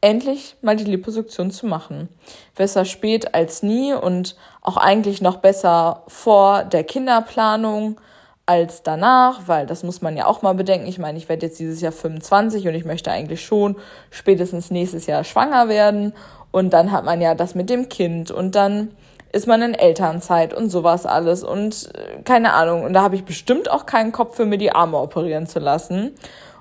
endlich 0.00 0.56
mal 0.62 0.76
die 0.76 0.84
Liposuktion 0.84 1.50
zu 1.50 1.66
machen. 1.66 2.08
Besser 2.56 2.84
spät 2.84 3.34
als 3.34 3.62
nie 3.62 3.94
und 3.94 4.36
auch 4.60 4.76
eigentlich 4.76 5.20
noch 5.20 5.36
besser 5.36 6.02
vor 6.08 6.64
der 6.64 6.84
Kinderplanung 6.84 8.00
als 8.44 8.82
danach, 8.82 9.42
weil 9.46 9.66
das 9.66 9.82
muss 9.82 10.02
man 10.02 10.16
ja 10.16 10.26
auch 10.26 10.42
mal 10.42 10.54
bedenken. 10.54 10.88
Ich 10.88 10.98
meine, 10.98 11.16
ich 11.16 11.28
werde 11.28 11.46
jetzt 11.46 11.60
dieses 11.60 11.80
Jahr 11.80 11.92
25 11.92 12.66
und 12.66 12.74
ich 12.74 12.84
möchte 12.84 13.12
eigentlich 13.12 13.44
schon 13.44 13.76
spätestens 14.10 14.70
nächstes 14.70 15.06
Jahr 15.06 15.24
schwanger 15.24 15.68
werden 15.68 16.12
und 16.50 16.70
dann 16.72 16.90
hat 16.90 17.04
man 17.04 17.20
ja 17.20 17.34
das 17.34 17.54
mit 17.54 17.70
dem 17.70 17.88
Kind 17.88 18.30
und 18.30 18.54
dann 18.54 18.90
ist 19.32 19.46
man 19.46 19.62
in 19.62 19.74
Elternzeit 19.74 20.54
und 20.54 20.68
sowas 20.68 21.06
alles 21.06 21.42
und 21.42 21.90
äh, 21.94 22.22
keine 22.22 22.52
Ahnung. 22.52 22.84
Und 22.84 22.92
da 22.92 23.02
habe 23.02 23.16
ich 23.16 23.24
bestimmt 23.24 23.70
auch 23.70 23.86
keinen 23.86 24.12
Kopf 24.12 24.36
für 24.36 24.44
mir 24.44 24.58
die 24.58 24.72
Arme 24.72 24.98
operieren 24.98 25.46
zu 25.46 25.58
lassen. 25.58 26.12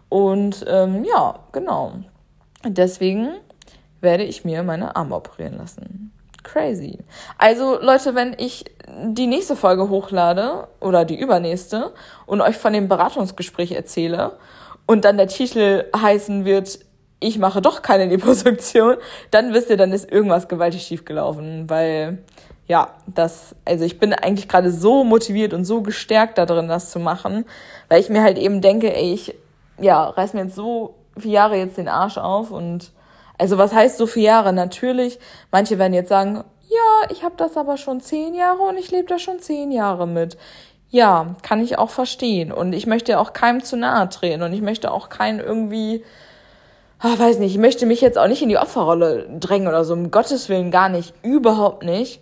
Und 0.09 0.65
ähm, 0.67 1.03
ja, 1.05 1.39
genau. 1.51 1.93
Deswegen 2.65 3.29
werde 3.99 4.23
ich 4.23 4.45
mir 4.45 4.63
meine 4.63 4.95
Arme 4.95 5.15
operieren 5.15 5.57
lassen. 5.57 6.11
Crazy. 6.43 6.99
Also 7.37 7.79
Leute, 7.79 8.15
wenn 8.15 8.35
ich 8.37 8.65
die 9.05 9.27
nächste 9.27 9.55
Folge 9.55 9.89
hochlade 9.89 10.67
oder 10.79 11.05
die 11.05 11.19
übernächste 11.19 11.93
und 12.25 12.41
euch 12.41 12.57
von 12.57 12.73
dem 12.73 12.87
Beratungsgespräch 12.87 13.71
erzähle 13.71 14.37
und 14.87 15.05
dann 15.05 15.17
der 15.17 15.27
Titel 15.27 15.85
heißen 15.95 16.45
wird, 16.45 16.79
ich 17.19 17.37
mache 17.37 17.61
doch 17.61 17.83
keine 17.83 18.05
Liposuktion, 18.07 18.95
dann 19.29 19.53
wisst 19.53 19.69
ihr, 19.69 19.77
dann 19.77 19.91
ist 19.91 20.11
irgendwas 20.11 20.47
gewaltig 20.47 20.83
schief 20.83 21.05
gelaufen, 21.05 21.69
weil 21.69 22.23
ja, 22.71 22.87
das, 23.05 23.53
also 23.65 23.83
ich 23.83 23.99
bin 23.99 24.13
eigentlich 24.13 24.47
gerade 24.47 24.71
so 24.71 25.03
motiviert 25.03 25.53
und 25.53 25.65
so 25.65 25.81
gestärkt 25.81 26.37
darin, 26.37 26.69
das 26.69 26.89
zu 26.89 26.99
machen, 26.99 27.43
weil 27.89 27.99
ich 27.99 28.07
mir 28.07 28.23
halt 28.23 28.37
eben 28.37 28.61
denke, 28.61 28.95
ey, 28.95 29.13
ich, 29.13 29.35
ja, 29.77 30.05
reiß 30.05 30.33
mir 30.33 30.45
jetzt 30.45 30.55
so 30.55 30.95
viele 31.17 31.33
Jahre 31.33 31.57
jetzt 31.57 31.77
den 31.77 31.89
Arsch 31.89 32.17
auf 32.17 32.49
und, 32.49 32.93
also 33.37 33.57
was 33.57 33.73
heißt 33.73 33.97
so 33.97 34.07
viele 34.07 34.27
Jahre? 34.27 34.53
Natürlich, 34.53 35.19
manche 35.51 35.79
werden 35.79 35.93
jetzt 35.93 36.07
sagen, 36.07 36.45
ja, 36.69 37.09
ich 37.09 37.23
habe 37.25 37.35
das 37.35 37.57
aber 37.57 37.75
schon 37.75 37.99
zehn 37.99 38.35
Jahre 38.35 38.61
und 38.61 38.77
ich 38.77 38.89
lebe 38.89 39.09
da 39.09 39.19
schon 39.19 39.39
zehn 39.39 39.73
Jahre 39.73 40.07
mit. 40.07 40.37
Ja, 40.91 41.35
kann 41.41 41.61
ich 41.61 41.77
auch 41.77 41.89
verstehen. 41.89 42.53
Und 42.53 42.71
ich 42.71 42.87
möchte 42.87 43.19
auch 43.19 43.33
keinem 43.33 43.65
zu 43.65 43.75
nahe 43.75 44.07
treten 44.07 44.43
und 44.43 44.53
ich 44.53 44.61
möchte 44.61 44.91
auch 44.91 45.09
keinen 45.09 45.41
irgendwie, 45.41 46.05
ach, 46.99 47.19
weiß 47.19 47.39
nicht, 47.39 47.51
ich 47.51 47.59
möchte 47.59 47.85
mich 47.85 47.99
jetzt 47.99 48.17
auch 48.17 48.29
nicht 48.29 48.41
in 48.41 48.47
die 48.47 48.57
Opferrolle 48.57 49.27
drängen 49.41 49.67
oder 49.67 49.83
so, 49.83 49.91
um 49.91 50.09
Gottes 50.09 50.47
Willen 50.47 50.71
gar 50.71 50.87
nicht, 50.87 51.13
überhaupt 51.21 51.83
nicht. 51.83 52.21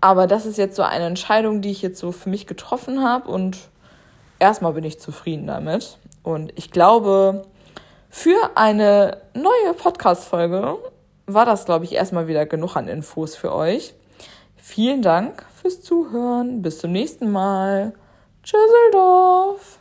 Aber 0.00 0.26
das 0.26 0.46
ist 0.46 0.56
jetzt 0.56 0.76
so 0.76 0.82
eine 0.82 1.04
Entscheidung, 1.04 1.60
die 1.60 1.70
ich 1.70 1.82
jetzt 1.82 1.98
so 1.98 2.12
für 2.12 2.30
mich 2.30 2.46
getroffen 2.46 3.04
habe 3.04 3.30
und 3.30 3.58
erstmal 4.38 4.72
bin 4.72 4.84
ich 4.84 4.98
zufrieden 4.98 5.46
damit. 5.46 5.98
Und 6.22 6.52
ich 6.56 6.70
glaube, 6.70 7.42
für 8.08 8.50
eine 8.54 9.18
neue 9.34 9.74
Podcast-Folge 9.76 10.78
war 11.26 11.46
das, 11.46 11.64
glaube 11.64 11.84
ich, 11.84 11.92
erstmal 11.92 12.28
wieder 12.28 12.46
genug 12.46 12.76
an 12.76 12.88
Infos 12.88 13.36
für 13.36 13.54
euch. 13.54 13.94
Vielen 14.56 15.02
Dank 15.02 15.44
fürs 15.60 15.82
Zuhören. 15.82 16.62
Bis 16.62 16.78
zum 16.78 16.92
nächsten 16.92 17.30
Mal. 17.30 17.92
Tschüsseldorf. 18.42 19.79